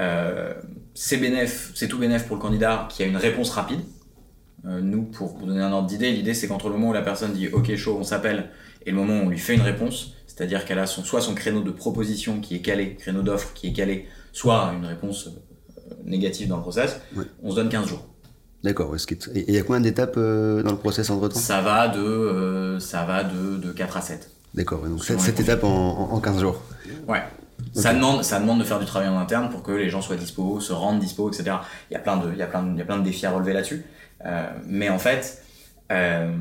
[0.00, 0.54] euh,
[0.94, 3.80] c'est bénéf, c'est tout bénéf pour le candidat qui a une réponse rapide.
[4.66, 7.02] Euh, nous, pour vous donner un ordre d'idée, l'idée c'est qu'entre le moment où la
[7.02, 8.50] personne dit OK chaud, on s'appelle,
[8.86, 11.34] et le moment où on lui fait une réponse, c'est-à-dire qu'elle a son, soit son
[11.34, 15.94] créneau de proposition qui est calé, créneau d'offre qui est calé, soit une réponse euh,
[16.04, 17.00] négative dans le process,
[17.42, 18.04] on se donne 15 jours.
[18.64, 18.96] D'accord.
[18.96, 21.38] Et il y a combien d'étapes euh, dans le process entre temps?
[21.38, 24.30] Ça va de, euh, ça va de, de 4 à 7.
[24.54, 24.88] D'accord.
[24.88, 26.62] donc cette, étape en, en 15 jours.
[27.06, 27.22] Ouais.
[27.72, 30.16] Ça, demande, ça demande de faire du travail en interne pour que les gens soient
[30.16, 31.56] dispo, se rendent dispo, etc.
[31.90, 33.04] Il y a plein de, il y a plein de, il y a plein de
[33.04, 33.84] défis à relever là-dessus.
[34.24, 35.42] Euh, mais en fait,
[35.92, 36.34] euh,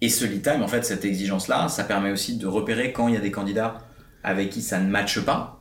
[0.00, 3.14] et ce lead time, en fait, cette exigence-là, ça permet aussi de repérer quand il
[3.14, 3.78] y a des candidats
[4.22, 5.60] avec qui ça ne matche pas,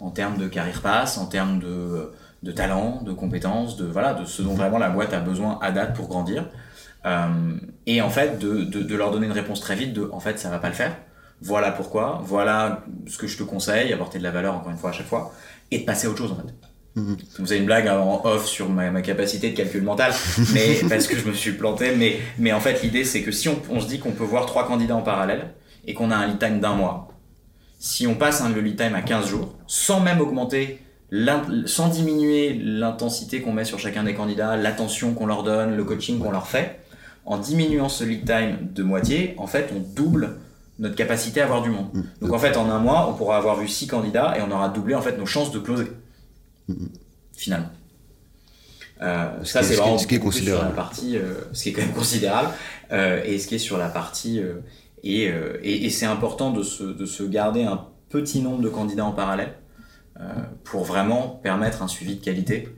[0.00, 2.12] en termes de carrière pass, en termes de,
[2.42, 5.70] de talent, de compétences, de, voilà, de ce dont vraiment la boîte a besoin à
[5.70, 6.48] date pour grandir.
[7.06, 7.56] Euh,
[7.86, 10.38] et en fait, de, de, de leur donner une réponse très vite de en fait,
[10.38, 10.96] ça va pas le faire.
[11.42, 14.90] Voilà pourquoi, voilà ce que je te conseille, apporter de la valeur encore une fois
[14.90, 15.32] à chaque fois,
[15.70, 16.52] et de passer à autre chose en fait.
[17.38, 20.12] Vous avez une blague en off sur ma, ma capacité de calcul mental,
[20.52, 21.94] mais parce que je me suis planté.
[21.96, 24.44] Mais, mais en fait, l'idée, c'est que si on, on se dit qu'on peut voir
[24.44, 25.54] trois candidats en parallèle
[25.86, 27.08] et qu'on a un lead time d'un mois,
[27.78, 30.80] si on passe un, le lead time à 15 jours, sans même augmenter,
[31.66, 36.18] sans diminuer l'intensité qu'on met sur chacun des candidats, l'attention qu'on leur donne, le coaching
[36.18, 36.80] qu'on leur fait,
[37.24, 40.38] en diminuant ce lead time de moitié, en fait, on double
[40.80, 41.88] notre capacité à avoir du monde.
[42.20, 44.68] Donc en fait, en un mois, on pourra avoir vu six candidats et on aura
[44.70, 45.86] doublé en fait nos chances de closer.
[47.36, 47.70] Finalement.
[49.02, 50.74] Euh, Ce ça qui est- c'est vraiment ce qui est plus sur la considérable.
[50.76, 52.48] partie, euh, ce qui est quand même considérable,
[52.92, 54.40] euh, et ce qui est sur la partie
[55.02, 55.24] et,
[55.62, 59.12] et, et c'est important de se, de se garder un petit nombre de candidats en
[59.12, 59.54] parallèle
[60.64, 62.68] pour vraiment permettre un suivi de qualité,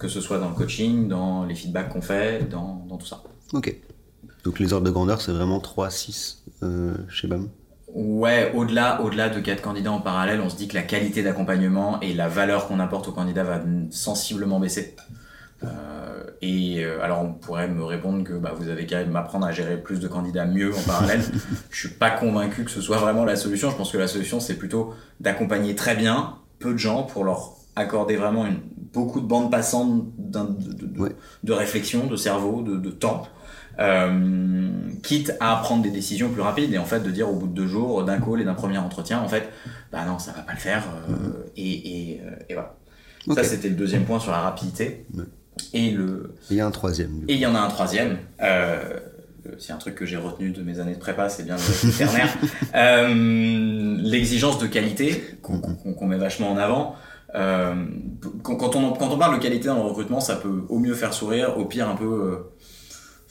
[0.00, 3.22] que ce soit dans le coaching, dans les feedbacks qu'on fait, dans, dans tout ça.
[3.52, 3.76] Ok.
[4.44, 7.48] Donc les ordres de grandeur, c'est vraiment 3, 6 euh, chez BAM.
[7.94, 12.00] Ouais, au-delà, au-delà de quatre candidats en parallèle, on se dit que la qualité d'accompagnement
[12.00, 14.96] et la valeur qu'on apporte aux candidats va sensiblement baisser.
[15.62, 19.52] Euh, et euh, alors on pourrait me répondre que bah, vous avez qu'à m'apprendre à
[19.52, 21.20] gérer plus de candidats mieux en parallèle.
[21.70, 23.70] Je suis pas convaincu que ce soit vraiment la solution.
[23.70, 27.52] Je pense que la solution c'est plutôt d'accompagner très bien peu de gens pour leur
[27.76, 28.58] accorder vraiment une,
[28.92, 31.14] beaucoup de bandes passantes de, de- de- Ouais.
[31.44, 33.28] de réflexion, de cerveau, de, de temps.
[33.78, 34.68] Euh,
[35.02, 37.54] quitte à prendre des décisions plus rapides et en fait de dire au bout de
[37.54, 39.48] deux jours d'un call et d'un premier entretien en fait
[39.90, 42.74] bah non ça va pas le faire euh, et, et, euh, et voilà
[43.34, 45.06] ça c'était le deuxième point sur la rapidité
[45.72, 47.24] et le il y a un troisième.
[47.28, 48.18] et il y en a un troisième.
[48.42, 49.00] Euh,
[49.58, 52.28] c'est un truc que j'ai retenu de mes années de prépa, c'est bien le ternaire.
[52.74, 56.94] Euh, L'exigence de qualité qu'on qu'on- met vachement en avant.
[57.34, 57.74] Euh,
[58.42, 61.12] quand, on, quand on parle de qualité dans le recrutement, ça peut au mieux faire
[61.14, 62.50] sourire, au pire un peu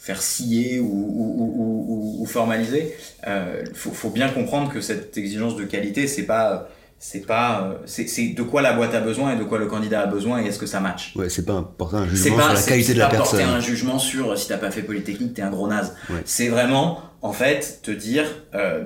[0.03, 2.95] faire scier ou, ou, ou, ou- ou formaliser.
[3.27, 7.73] Euh, faut, faut bien comprendre que cette exigence de qualité, c'est pas c'est pas euh,
[7.85, 10.41] c'est c'est de quoi la boîte a besoin et de quoi le candidat a besoin
[10.41, 11.15] et est-ce que ça match.
[11.15, 13.09] Ouais, c'est pas porter un C'est jugement pas, sur la c'est- qualité c'est de la
[13.09, 13.55] pas porter personne.
[13.55, 15.95] un jugement sur euh, si t'as pas fait Polytechnique, t'es un gros naze.
[16.09, 16.21] Ouais.
[16.25, 18.25] C'est vraiment, en fait, te dire,
[18.55, 18.85] euh,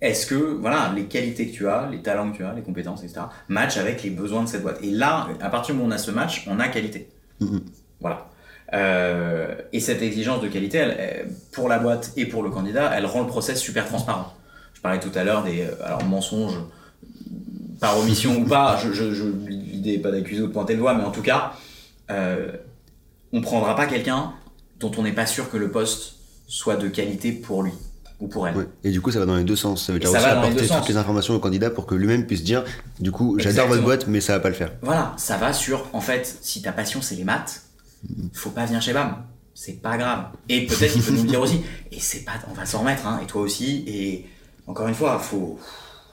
[0.00, 3.02] est-ce que, voilà, les qualités que tu as, les talents que tu as, les compétences,
[3.02, 4.78] etc., matchent avec les besoins de cette boîte.
[4.82, 7.08] Et là, à partir du moment où on a ce match, on a qualité.
[7.40, 7.62] Mhm.
[8.00, 8.28] Voilà.
[8.74, 13.06] Euh, et cette exigence de qualité, elle, pour la boîte et pour le candidat, elle
[13.06, 14.34] rend le process super transparent.
[14.74, 16.58] Je parlais tout à l'heure des euh, alors mensonges
[17.80, 18.78] par omission ou pas.
[18.82, 21.22] Je, je, je, L'idée n'est pas d'accuser ou de pointer le doigt, mais en tout
[21.22, 21.52] cas,
[22.10, 22.52] euh,
[23.32, 24.32] on prendra pas quelqu'un
[24.80, 26.16] dont on n'est pas sûr que le poste
[26.46, 27.72] soit de qualité pour lui
[28.20, 28.56] ou pour elle.
[28.56, 28.66] Ouais.
[28.84, 29.86] Et du coup, ça va dans les deux sens.
[29.86, 32.26] Ça veut dire ça aussi les apporter toutes les informations au candidat pour que lui-même
[32.26, 32.64] puisse dire,
[33.00, 34.72] du coup, j'adore votre boîte, mais ça va pas le faire.
[34.82, 37.62] Voilà, ça va sur, en fait, si ta passion c'est les maths,
[38.32, 39.16] faut pas venir chez BAM.
[39.54, 40.26] C'est pas grave.
[40.48, 41.62] Et peut-être qu'il peut nous le dire aussi.
[41.92, 43.84] Et c'est pas, on va s'en remettre, hein, et toi aussi.
[43.88, 44.26] Et
[44.66, 45.58] encore une fois, faut,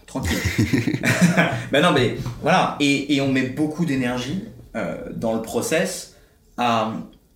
[0.07, 0.37] tranquille.
[1.71, 2.75] ben non, mais voilà.
[2.79, 6.15] Et, et on met beaucoup d'énergie euh, dans le process
[6.57, 6.93] à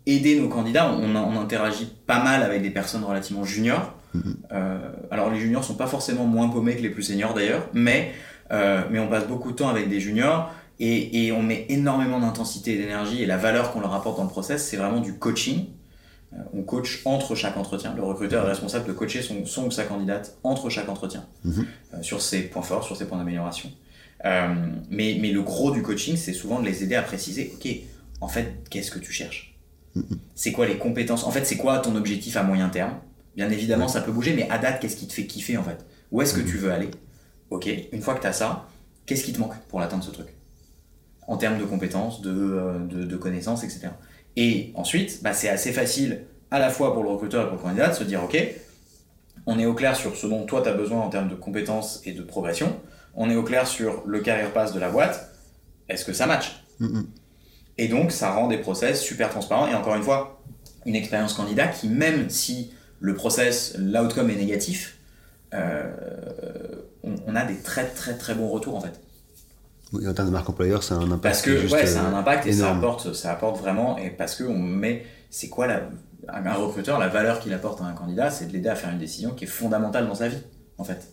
[0.08, 0.92] aider nos candidats.
[0.92, 3.94] On, on interagit pas mal avec des personnes relativement juniors.
[4.52, 4.80] Euh,
[5.12, 8.12] alors les juniors sont pas forcément moins paumés que les plus seniors d'ailleurs, mais
[8.52, 12.20] euh, mais on passe beaucoup de temps avec des juniors et, et on met énormément
[12.20, 15.14] d'intensité et d'énergie et la valeur qu'on leur apporte dans le process, c'est vraiment du
[15.14, 15.66] coaching.
[16.34, 17.94] Euh, on coach entre chaque entretien.
[17.96, 21.26] Le recruteur est responsable de coacher son, son ou sa candidate entre chaque entretien.
[21.44, 21.66] Mhm.
[21.94, 23.72] euh, sur ses points forts, sur ses points d'amélioration.
[24.26, 24.54] Euh,
[24.90, 27.68] mais, mais le gros du coaching, c'est souvent de les aider à préciser, ok,
[28.22, 29.58] en fait, qu'est-ce que tu cherches?
[30.36, 31.24] C'est quoi les compétences?
[31.24, 32.94] En fait, c'est quoi ton objectif à moyen terme?
[33.36, 35.86] Bien évidemment, ça peut bouger, mais à date, qu'est-ce qui te fait kiffer en fait?
[36.12, 36.90] Où est-ce que tu veux aller?
[37.50, 38.68] Ok, une fois que tu as ça,
[39.06, 40.28] qu'est-ce qui te manque pour atteindre ce truc?
[41.30, 43.90] En termes de compétences, de, euh, de, de connaissances, etc.
[44.36, 47.62] Et ensuite, bah, c'est assez facile à la fois pour le recruteur et pour le
[47.62, 48.36] candidat de se dire ok,
[49.46, 52.02] on est au clair sur ce dont toi tu as besoin en termes de compétences
[52.06, 52.76] et de progression,
[53.16, 55.30] on est au clair sur le carrière pass de la boîte,
[55.88, 56.64] est-ce que ça match?
[57.78, 60.42] Et donc ça rend des process super transparents et encore une fois,
[60.86, 64.98] une expérience candidat qui même si le process, l'outcome est négatif,
[65.54, 65.92] euh,
[67.04, 69.00] on, on a des très très très bons retours en fait.
[69.92, 71.24] Oui, en termes de marque employeur, c'est un impact.
[71.24, 74.10] Parce que juste, ouais, ça a un impact et ça apporte, ça apporte vraiment, et
[74.12, 75.90] parce que on met, c'est quoi la,
[76.28, 79.00] un recruteur, la valeur qu'il apporte à un candidat, c'est de l'aider à faire une
[79.00, 80.42] décision qui est fondamentale dans sa vie,
[80.78, 81.08] en fait,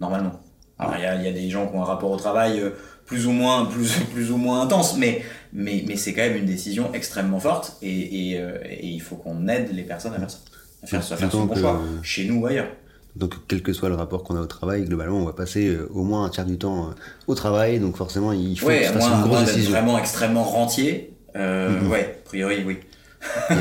[0.00, 0.40] normalement.
[0.78, 2.70] Alors il y a, y a des gens qui ont un rapport au travail euh,
[3.06, 6.46] plus ou moins, plus, plus ou moins intense, mais, mais, mais c'est quand même une
[6.46, 10.30] décision extrêmement forte, et, et, euh, et il faut qu'on aide les personnes à faire
[10.30, 10.38] ça,
[10.82, 12.68] à faire, à faire son bon choix, chez nous ou ailleurs.
[13.16, 15.88] Donc, quel que soit le rapport qu'on a au travail, globalement, on va passer euh,
[15.94, 16.92] au moins un tiers du temps euh,
[17.28, 17.78] au travail.
[17.78, 19.70] Donc, forcément, il faut Ouais, que tu à fasses moins, une grosse décision.
[19.72, 21.90] vraiment extrêmement rentier, euh, Mhm.
[21.90, 22.78] ouais, a priori, oui.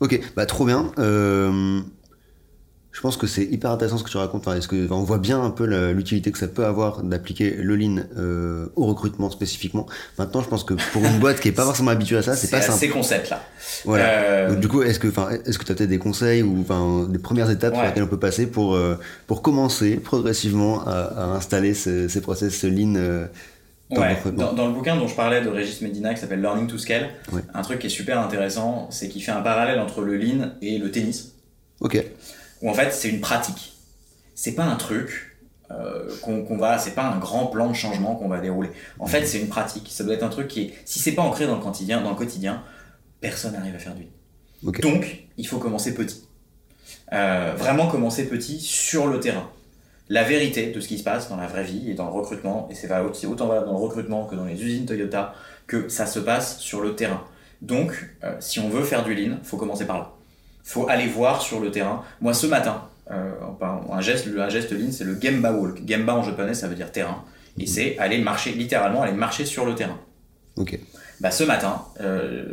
[0.00, 0.92] Ok, bah trop bien.
[0.98, 1.80] Euh,
[2.96, 4.48] je pense que c'est hyper intéressant ce que tu racontes.
[4.48, 7.76] Enfin, est-ce que, on voit bien un peu l'utilité que ça peut avoir d'appliquer le
[7.76, 9.86] lean euh, au recrutement spécifiquement.
[10.18, 12.50] Maintenant, je pense que pour une boîte qui est pas forcément habituée à ça, c'est
[12.50, 12.78] pas simple.
[12.78, 13.42] Ces concepts-là.
[13.84, 14.04] Voilà.
[14.08, 16.58] Euh, Donc, du coup, est-ce que, enfin, est-ce que tu as peut-être des conseils ou
[16.62, 20.92] enfin des premières étapes sur lesquelles on peut passer pour euh, pour commencer progressivement à,
[20.92, 22.94] à installer ces, ces process lean
[23.90, 26.66] dans, ouais, dans, dans, le bouquin dont je parlais de Régis Medina qui s'appelle Learning
[26.66, 27.10] to Scale,
[27.52, 30.78] un truc qui est super intéressant, c'est qu'il fait un parallèle entre le lean et
[30.78, 31.34] le tennis.
[31.80, 32.02] Ok
[32.62, 33.74] où en fait c'est une pratique.
[34.34, 35.36] C'est pas un truc
[35.72, 38.70] euh, qu'on va, c'est pas un grand plan de changement qu'on va dérouler.
[39.00, 39.88] En fait, c'est une pratique.
[39.90, 42.10] Ça doit être un truc qui est, si c'est pas ancré dans le quotidien, dans
[42.10, 42.62] le quotidien,
[43.20, 44.06] personne n'arrive à faire du
[44.80, 46.22] Donc, il faut commencer petit.
[47.12, 49.50] Euh, vraiment commencer petit sur le terrain.
[50.08, 52.68] La vérité de ce qui se passe dans la vraie vie et dans le recrutement,
[52.70, 55.34] et c'est autant valable dans le recrutement que dans les usines Toyota,
[55.66, 57.24] que ça se passe sur le terrain.
[57.60, 60.15] Donc, euh, si on veut faire du lean, faut commencer par là
[60.66, 62.02] faut aller voir sur le terrain.
[62.20, 63.32] Moi, ce matin, euh,
[63.90, 65.80] un geste, un geste lean, c'est le Gemba Walk.
[65.86, 67.24] Gemba en japonais, ça veut dire terrain.
[67.58, 69.98] Et c'est aller marcher, littéralement, aller marcher sur le terrain.
[70.56, 70.78] Ok.
[71.20, 72.44] Bah, ce matin, euh,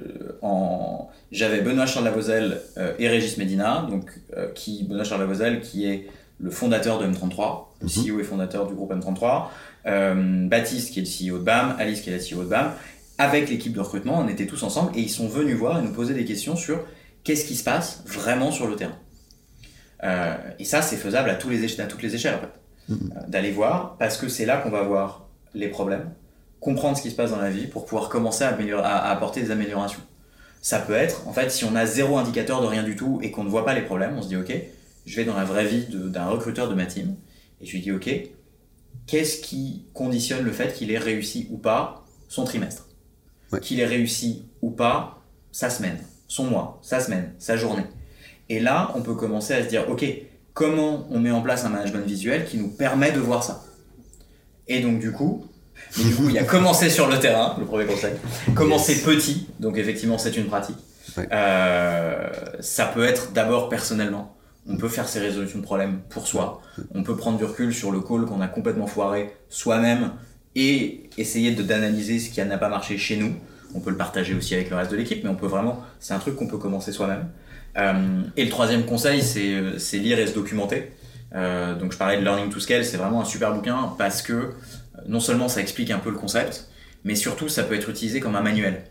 [0.42, 1.10] en...
[1.32, 4.12] j'avais Benoît Charles Lavozelle euh, et Régis Medina, donc
[4.56, 6.08] qui Benoît Charles qui est
[6.40, 8.16] le fondateur de M33, le mhm.
[8.16, 9.46] CEO et fondateur du groupe M33,
[9.86, 12.72] euh, Baptiste qui est le CEO de BAM, Alice qui est la CEO de BAM.
[13.18, 15.92] Avec l'équipe de recrutement, on était tous ensemble et ils sont venus voir et nous
[15.92, 16.80] poser des questions sur
[17.24, 18.98] qu'est-ce qui se passe vraiment sur le terrain.
[20.04, 22.94] Euh, et ça, c'est faisable à, tous les à toutes les échelles, en fait.
[22.94, 23.18] Mm-hmm.
[23.18, 26.12] Euh, d'aller voir, parce que c'est là qu'on va voir les problèmes,
[26.60, 29.52] comprendre ce qui se passe dans la vie pour pouvoir commencer à, à, apporter des
[29.52, 30.02] améliorations.
[30.62, 33.32] Ça peut être, en fait, si on a zéro indicateur de rien du tout et
[33.32, 34.54] qu'on ne voit pas les problèmes, on se dit, OK,
[35.06, 37.16] je vais dans la vraie vie d'un recruteur de ma team
[37.62, 38.10] et je lui dis, OK,
[39.08, 42.88] qu'est-ce qui conditionne le fait qu'il ait réussi ou pas son trimestre?
[43.62, 45.22] Qu'il ait réussi ou pas
[45.52, 46.00] sa semaine?
[46.28, 47.86] Son mois, sa semaine, sa journée.
[48.50, 50.06] Et là, on peut commencer à se dire, OK,
[50.54, 53.64] comment on met en place un management visuel qui nous permet de voir ça?
[54.68, 55.46] Et donc, du coup,
[55.98, 58.14] du coup, il y a commencer sur le terrain, le premier conseil.
[58.56, 60.78] Commencer petit, donc effectivement, c'est une pratique.
[61.32, 64.36] Euh, ça peut être d'abord personnellement.
[64.68, 66.62] On peut faire ses résolutions de problèmes pour soi.
[66.96, 70.12] On peut prendre du recul sur le call qu'on a complètement foiré soi-même
[70.56, 73.34] et essayer d'analyser ce qui n'a pas marché chez nous
[73.76, 76.14] on peut le partager aussi avec le reste de l'équipe, mais on peut vraiment, c'est
[76.14, 77.28] un truc qu'on peut commencer soi-même.
[77.78, 80.92] Euh, et le troisième conseil, c'est lire et se documenter.
[81.36, 84.34] Euh, donc je parlais de Learning to Scale, c'est vraiment un super bouquin parce que
[84.34, 84.52] euh,
[85.08, 86.68] non seulement ça explique un peu le concept,
[87.04, 88.84] mais surtout ça peut être utilisé comme un manuel.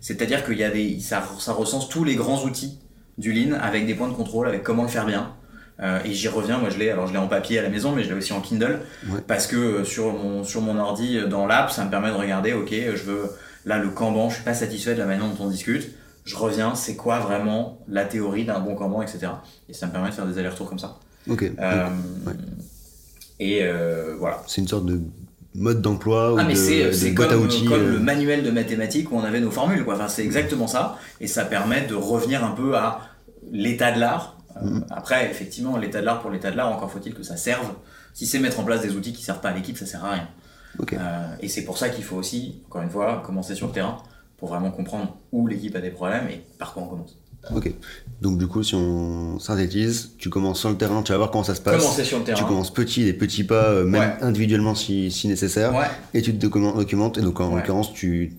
[0.00, 2.78] C'est-à-dire qu'il y a des, ça, ça, recense tous les grands outils
[3.16, 5.32] du Lean avec des points de contrôle, avec comment le faire bien.
[5.80, 7.92] Euh, et j'y reviens, moi je l'ai, alors je l'ai en papier à la maison,
[7.92, 8.80] mais je l'ai aussi en Kindle
[9.26, 12.70] parce que sur mon sur mon ordi dans l'app, ça me permet de regarder, ok,
[12.70, 13.30] je veux
[13.64, 15.90] Là, le Kanban, je suis pas satisfait de la manière dont on discute.
[16.24, 19.28] Je reviens, c'est quoi vraiment la théorie d'un bon Kanban, etc.
[19.68, 20.98] Et ça me permet de faire des allers-retours comme ça.
[21.28, 21.44] Ok.
[21.58, 21.88] Euh,
[23.40, 24.42] et euh, voilà.
[24.46, 25.00] C'est une sorte de
[25.54, 28.00] mode d'emploi ah, mais c'est comme, à outils, comme le euh.
[28.00, 29.84] manuel de mathématiques où on avait nos formules.
[29.84, 29.94] Quoi.
[29.94, 30.98] Enfin, c'est exactement ça.
[31.20, 33.00] Et ça permet de revenir un peu à
[33.52, 34.38] l'état de l'art.
[34.62, 34.84] Mm-hmm.
[34.90, 37.72] Après, effectivement, l'état de l'art pour l'état de l'art, encore faut-il que ça serve.
[38.14, 40.12] Si c'est mettre en place des outils qui servent pas à l'équipe, ça sert à
[40.12, 40.28] rien.
[40.92, 43.98] Euh, et c'est pour ça qu'il faut aussi, encore une fois, commencer sur le terrain
[44.36, 47.16] pour vraiment comprendre où l'équipe a des problèmes et par quoi on commence.
[47.54, 47.70] Ok.
[48.22, 51.44] Donc du coup, si on synthétise, tu commences sur le terrain, tu vas voir comment
[51.44, 51.76] ça se passe.
[51.76, 52.38] Commencer sur le terrain.
[52.38, 55.74] Tu commences petit, des petits pas, euh, même individuellement si, si nécessaire.
[55.74, 55.86] Ouais.
[56.14, 57.18] Et tu te documentes.
[57.18, 58.32] Et donc en l'occurrence, tu,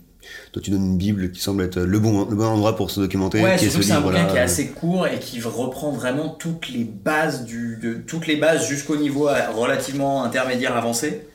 [0.52, 3.00] toi, tu donnes une bible qui semble être le bon, le bon endroit pour se
[3.00, 3.44] documenter.
[3.44, 6.84] Ouais, surtout c'est un bouquin qui est assez court et qui reprend vraiment toutes les
[6.84, 11.28] bases du, de, toutes les bases jusqu'au niveau relativement intermédiaire avancé.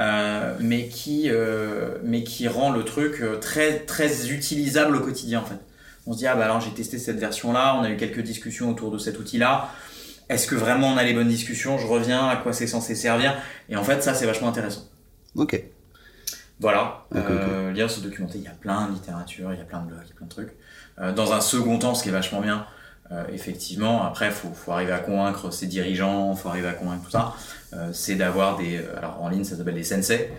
[0.00, 5.38] Euh, mais qui euh, mais qui rend le truc euh, très très utilisable au quotidien
[5.38, 5.58] en fait.
[6.06, 8.20] On se dit ah bah alors j'ai testé cette version là, on a eu quelques
[8.20, 9.70] discussions autour de cet outil là.
[10.28, 11.78] Est-ce que vraiment on a les bonnes discussions?
[11.78, 13.36] Je reviens à quoi c'est censé servir?
[13.68, 14.82] Et en fait ça c'est vachement intéressant.
[15.36, 15.62] Ok.
[16.58, 19.80] Voilà, euh, lire, se documenter, il y a plein de littérature, il y a plein
[19.80, 20.56] de blogs, il y a plein de trucs.
[21.16, 22.64] Dans un second temps, ce qui est vachement bien,
[23.32, 27.34] effectivement, après, faut, faut arriver à convaincre ses dirigeants, faut arriver à convaincre tout ça.
[27.76, 30.30] Euh, c'est d'avoir des, euh, alors en ligne, ça s'appelle des sensei,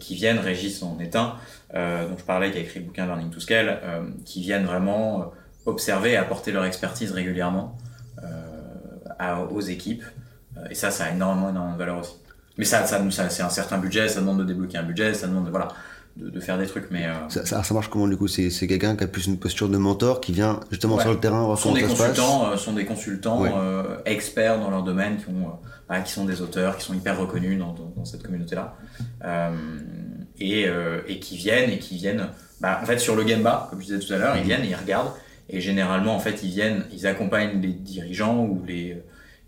[0.00, 1.36] qui viennent, Régis en est un,
[1.72, 3.78] dont je parlais, qui a écrit le bouquin Learning to Scale,
[4.24, 5.32] qui viennent vraiment
[5.66, 7.76] observer et apporter leur expertise régulièrement
[9.50, 10.04] aux équipes.
[10.70, 12.14] et ça, ça a énormément, énormément de valeur aussi.
[12.56, 15.26] Mais ça, ça, ça c'est un certain budget, ça demande de débloquer un budget, ça
[15.26, 15.68] demande de, voilà
[16.16, 16.90] de, de, faire des trucs.
[16.90, 17.28] Mais euh...
[17.28, 18.28] ça, ça, ça, marche comment du coup?
[18.28, 21.02] C'est quelqu'un qui a plus une posture de mentor qui vient justement ouais.
[21.02, 23.50] sur le terrain voir sont des consultants, euh, sont des consultants ouais.
[23.54, 25.52] euh, experts dans leur domaine qui ont,
[25.90, 28.76] euh, qui sont des auteurs, qui sont hyper reconnus dans, dans, dans cette communauté-là
[29.24, 29.50] euh,
[30.38, 30.66] et,
[31.08, 32.28] et qui viennent et qui viennent.
[32.60, 34.68] Bah, en fait, sur le Gemba, comme je disais tout à l'heure, ils viennent et
[34.68, 35.12] ils regardent
[35.50, 39.02] Et généralement, en fait, ils viennent, ils accompagnent les dirigeants ou les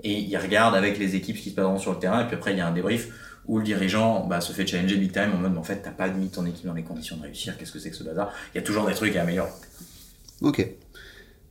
[0.05, 2.23] et ils regardent avec les équipes ce qui se passe sur le terrain.
[2.23, 3.09] Et puis après, il y a un débrief
[3.49, 6.09] où le dirigeant bah, se fait challenger big time en mode en fait, t'as pas
[6.09, 7.57] mis ton équipe dans les conditions de réussir.
[7.59, 8.33] Qu'est-ce que c'est que ce bazar?
[8.55, 9.51] Il y a toujours des trucs à améliorer.
[10.43, 10.67] Ok.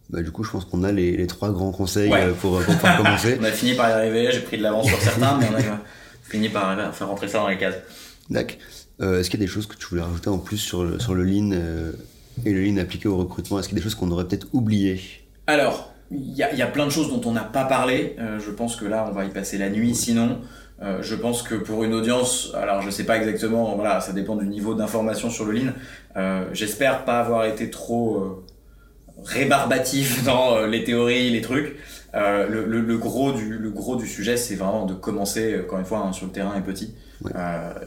[0.10, 2.76] Bah, du coup, je pense qu'on a les, les, trois grands conseils euh, pour, pour
[2.76, 3.38] pouvoir commencer.
[3.42, 4.30] on a fini par y arriver.
[4.32, 5.82] J'ai pris de l'avance sur certains, mais on a
[6.24, 7.76] fini par faire rentrer ça dans les cases.
[8.30, 8.58] D'accord.
[9.02, 11.00] Euh, Est-ce qu'il y a des choses que tu voulais rajouter en plus sur le,
[11.00, 11.92] sur le lean euh,
[12.46, 13.60] et le lean appliqué au recrutement?
[13.60, 15.00] Est-ce qu'il y a des choses qu'on aurait peut-être oubliées?
[15.46, 18.16] Alors, il y a, y a, plein de choses dont on n'a pas parlé.
[18.20, 19.94] Euh, je pense que là, on va y passer la nuit.
[19.94, 20.40] Sinon,
[20.82, 24.36] euh, je pense que pour une audience, alors je sais pas exactement, voilà, ça dépend
[24.36, 25.72] du niveau d'information sur le lean.
[26.18, 28.46] Euh, J'espère pas avoir été trop euh,
[29.24, 31.76] rébarbatif dans euh, les théories, les trucs.
[32.14, 35.80] Euh, le, le, le, gros du, le gros du sujet, c'est vraiment de commencer, encore
[35.80, 36.96] une fois, hein, sur le terrain est petit.
[37.24, 37.32] Ouais.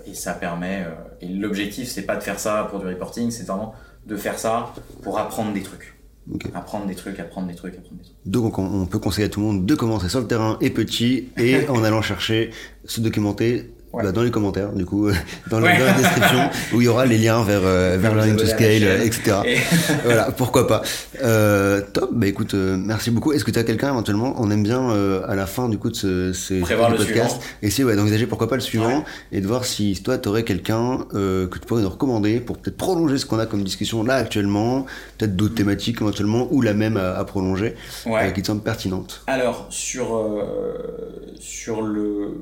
[0.06, 0.84] et ça permet.
[1.20, 3.74] et l'objectif, c'est pas de faire ça pour du reporting, c'est vraiment
[4.06, 5.99] de faire ça pour apprendre des trucs.
[6.34, 6.50] Okay.
[6.54, 8.16] Apprendre des trucs, apprendre des trucs, apprendre des trucs.
[8.24, 10.70] Donc on, on, peut conseiller à tout le monde de commencer sur le terrain et
[10.70, 12.50] petit et en allant chercher,
[12.84, 14.02] se documenter ouais.
[14.02, 15.08] bah, dans les commentaires, du coup,
[15.50, 15.72] dans, ouais.
[15.72, 18.46] la, dans la description, où il y aura les liens vers, euh, vers Learning to
[18.46, 19.38] Scale, etc.
[19.44, 19.58] Et...
[20.04, 20.82] voilà, pourquoi pas.
[21.22, 23.32] Euh, top, bah écoute, euh, merci beaucoup.
[23.32, 25.90] Est-ce que tu as quelqu'un éventuellement, on aime bien euh, à la fin du coup
[25.90, 26.54] de ce, ce
[26.96, 30.44] podcast, essayer ouais, d'envisager pourquoi pas le suivant et de voir si toi tu aurais
[30.44, 34.14] quelqu'un que tu pourrais nous recommander pour peut-être prolonger ce qu'on a comme discussion là
[34.14, 34.86] actuellement,
[35.18, 37.74] peut-être d'autres thématiques éventuellement ou la même à, à prolonger,
[38.34, 39.22] qui te semble pertinente.
[39.26, 40.22] Alors, sur,
[41.38, 42.34] sur le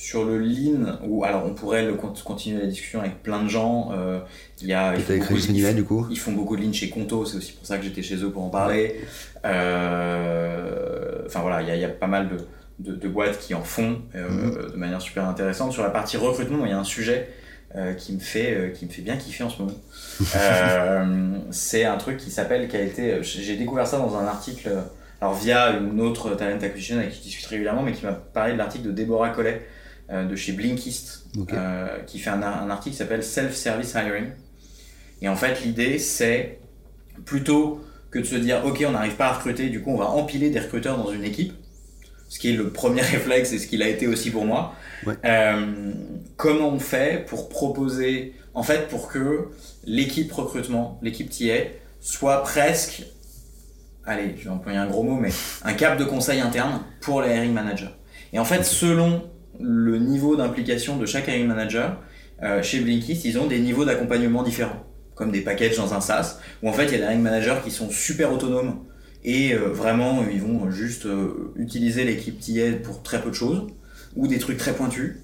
[0.00, 3.90] sur le lean, ou alors on pourrait le, continuer la discussion avec plein de gens.
[3.92, 4.18] Euh,
[4.62, 6.06] il y a, ils font, beaucoup, ils, du coup?
[6.10, 8.30] ils font beaucoup de lean chez Conto, c'est aussi pour ça que j'étais chez eux
[8.30, 9.02] pour en parler.
[9.44, 12.38] Euh, enfin voilà, il y, a, il y, a, pas mal de,
[12.78, 14.72] de, de, boîtes qui en font euh, mm -hmm.
[14.72, 15.74] de manière super intéressante.
[15.74, 17.28] Sur la partie recrutement, il y a un sujet
[17.98, 19.78] qui me fait qui me fait bien kiffer en ce moment.
[21.50, 24.70] c'est un truc qui s'appelle, qui a été, j'ai découvert ça dans un article.
[25.20, 28.54] Alors via une autre talent acquisition avec qui je discute régulièrement, mais qui m'a parlé
[28.54, 29.60] de l'article de Deborah Collet,
[30.10, 31.54] de chez Blinkist, okay.
[31.56, 34.30] euh, qui fait un, un article qui s'appelle Self-Service Hiring.
[35.22, 36.58] Et en fait, l'idée, c'est
[37.24, 40.08] plutôt que de se dire, OK, on n'arrive pas à recruter, du coup, on va
[40.08, 41.54] empiler des recruteurs dans une équipe,
[42.28, 44.74] ce qui est le premier réflexe et ce qu'il a été aussi pour moi.
[45.06, 45.14] Ouais.
[45.24, 45.92] Euh,
[46.36, 49.48] comment on fait pour proposer, en fait, pour que
[49.84, 51.68] l'équipe recrutement, l'équipe TA,
[52.00, 53.04] soit presque,
[54.04, 55.30] allez, je vais employer un gros mot, mais
[55.62, 57.94] un cap de conseil interne pour les hiring managers.
[58.32, 59.22] Et en fait, selon
[59.60, 62.00] le niveau d'implication de chaque hiring manager,
[62.42, 66.38] euh, chez Blinkist, ils ont des niveaux d'accompagnement différents, comme des packages dans un SaaS,
[66.62, 68.80] où en fait il y a des hiring managers qui sont super autonomes
[69.24, 73.66] et euh, vraiment ils vont juste euh, utiliser l'équipe TA pour très peu de choses,
[74.16, 75.16] ou des trucs très pointus,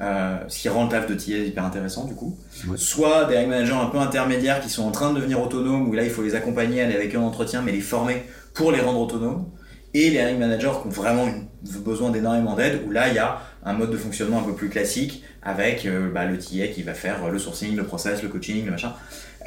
[0.00, 2.38] euh, ce qui rend le taf de TA hyper intéressant du coup.
[2.68, 2.76] Ouais.
[2.76, 5.92] Soit des hiring managers un peu intermédiaires qui sont en train de devenir autonomes, où
[5.92, 8.24] là il faut les accompagner, aller avec eux en entretien, mais les former
[8.54, 9.46] pour les rendre autonomes.
[9.92, 11.48] Et les hiring managers qui ont vraiment une,
[11.80, 14.68] besoin d'énormément d'aide, où là il y a un mode de fonctionnement un peu plus
[14.68, 18.64] classique avec euh, bah, le TA qui va faire le sourcing, le process, le coaching,
[18.64, 18.94] le machin.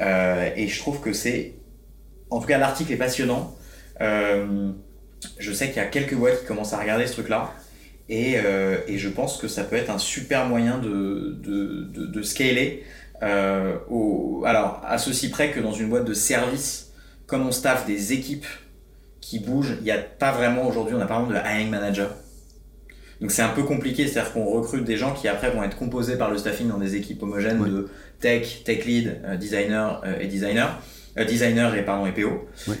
[0.00, 1.54] Euh, et je trouve que c'est,
[2.30, 3.56] en tout cas, l'article est passionnant.
[4.00, 4.70] Euh,
[5.38, 7.52] je sais qu'il y a quelques boîtes qui commencent à regarder ce truc-là.
[8.08, 12.84] Et, euh, et, je pense que ça peut être un super moyen de, de, scaler.
[13.22, 13.76] Euh,
[14.44, 16.92] alors, à ceci près que dans une boîte de service,
[17.26, 18.46] comme on staff des équipes
[19.22, 22.10] qui bougent, il n'y a pas vraiment aujourd'hui, on a pas vraiment de hiring manager.
[23.20, 26.16] Donc c'est un peu compliqué, c'est-à-dire qu'on recrute des gens qui après vont être composés
[26.16, 27.70] par le staffing dans des équipes homogènes ouais.
[27.70, 27.88] de
[28.20, 30.80] tech, tech lead, euh, designer euh, et designer,
[31.18, 32.48] euh, designer et pardon et PO.
[32.68, 32.74] Ouais.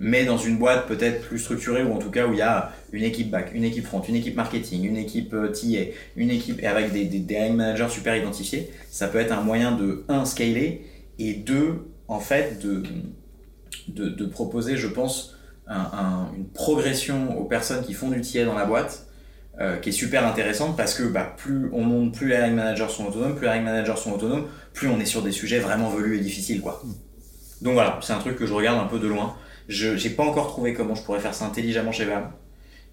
[0.00, 2.72] mais dans une boîte peut-être plus structurée ou en tout cas où il y a
[2.92, 6.66] une équipe back, une équipe front, une équipe marketing, une équipe TA, une équipe et
[6.66, 10.82] avec des, des, managers super identifiés, ça peut être un moyen de un scaler
[11.18, 12.82] et deux en fait de
[13.88, 15.36] de, de proposer, je pense,
[15.68, 19.05] un, un, une progression aux personnes qui font du TA dans la boîte
[19.60, 22.88] euh, qui est super intéressante parce que bah, plus on monte, plus les hiring managers
[22.88, 25.88] sont autonomes, plus les hiring managers sont autonomes, plus on est sur des sujets vraiment
[25.88, 26.60] velus et difficiles.
[26.60, 26.82] quoi.
[27.62, 29.36] Donc voilà, c'est un truc que je regarde un peu de loin.
[29.68, 32.30] Je n'ai pas encore trouvé comment je pourrais faire ça intelligemment chez VAM,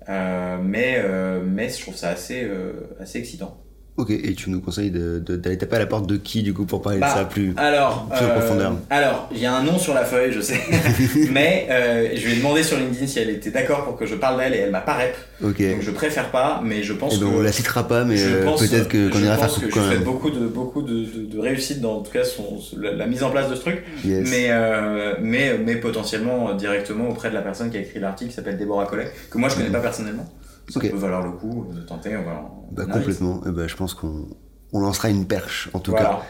[0.09, 3.62] euh, mais, euh, mais je trouve ça assez, euh, assez excitant.
[3.95, 6.51] Ok, et tu nous conseilles d'aller de, de, taper à la porte de qui du
[6.51, 8.75] coup pour parler bah, de ça plus, alors, plus en euh, profondeur?
[8.89, 10.59] Alors, il y a un nom sur la feuille, je sais,
[11.31, 14.15] mais euh, je lui ai demandé sur LinkedIn si elle était d'accord pour que je
[14.15, 15.15] parle d'elle et elle m'a pas rep.
[15.43, 15.61] Ok.
[15.61, 17.35] Donc je préfère pas, mais je pense et ben, que.
[17.35, 20.31] on la citera pas, mais euh, peut-être qu'on qu ira faire que je souhaite beaucoup
[20.31, 23.29] de beaucoup de, de, de, réussite dans en tout cas son, la, la, mise en
[23.29, 24.27] place de ce truc, yes.
[24.27, 28.35] mais euh, mais mais potentiellement directement auprès de la personne qui a écrit l'article qui
[28.35, 29.73] s'appelle Déborah Collet, que moi je connais mmh.
[29.73, 30.25] pas personnellement.
[30.69, 30.89] Ça okay.
[30.89, 32.15] peut valoir le coup de tenter.
[32.15, 33.41] On va, bah, complètement.
[33.45, 34.27] Et bah, je pense qu'on
[34.71, 36.09] on lancera une perche en tout voilà.
[36.09, 36.21] cas.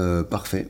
[0.00, 0.68] Euh, parfait.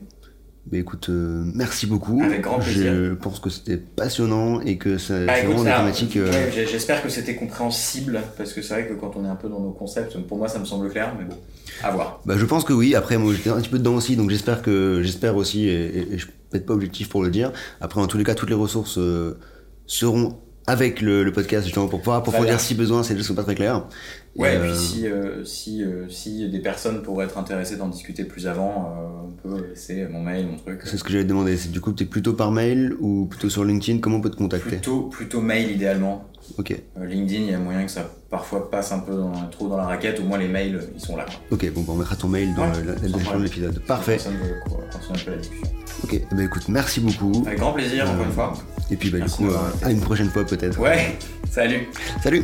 [0.69, 2.21] Bah écoute, euh, merci beaucoup.
[2.21, 2.93] Avec grand plaisir.
[2.93, 6.17] Je pense que c'était passionnant et que ça- Bah, c'est vraiment des thématiques.
[6.17, 9.37] euh, ouais, J'espère que c'était compréhensible, parce que c'est vrai que quand on est un
[9.37, 11.37] peu dans nos concepts, pour moi ça me semble clair, mais bon,
[11.83, 12.19] à voir.
[12.25, 12.95] Bah, je pense que oui.
[12.95, 16.13] Après, moi, j'étais un petit peu dedans aussi, donc j'espère que j'espère aussi, et, et-
[16.13, 17.53] et je suis peut-être pas objectif pour le dire.
[17.79, 19.37] Après, en tous les cas, toutes les ressources euh,
[19.85, 20.37] seront
[20.67, 23.01] avec le, le podcast justement pour pouvoir approfondir si besoin.
[23.01, 23.87] C'est juste pas très clair.
[24.35, 27.87] Ouais, et euh, puis si, euh, si, euh, si des personnes pourraient être intéressées d'en
[27.87, 30.81] discuter plus avant, euh, on peut laisser mon mail, mon truc.
[30.83, 31.57] C'est ce que j'allais te demander.
[31.57, 33.99] C'est du coup, t'es plutôt par mail ou plutôt sur LinkedIn?
[33.99, 34.69] Comment on peut te contacter?
[34.69, 36.25] Plutôt, plutôt mail idéalement.
[36.57, 39.67] Ok, Euh, LinkedIn, il y a moyen que ça parfois passe un peu dans, trop
[39.67, 41.25] dans la raquette, au moins les mails, ils sont là.
[41.51, 41.71] ok.
[41.73, 43.79] Bon, bah, on mettra ton mail dans Ouais, le- la, description de l'épisode.
[43.85, 44.17] Parfait.
[44.17, 44.37] Ça me
[44.69, 45.67] quoi, continuer un peu la discussion.
[46.03, 46.21] Ok.
[46.31, 47.43] Ben, écoute, merci beaucoup.
[47.45, 48.53] Avec grand plaisir, Euh, encore une fois.
[48.91, 50.79] Et puis, bah, du coup, euh, à une prochaine fois peut-être.
[50.79, 51.17] Ouais,
[51.51, 51.87] salut
[52.23, 52.43] Salut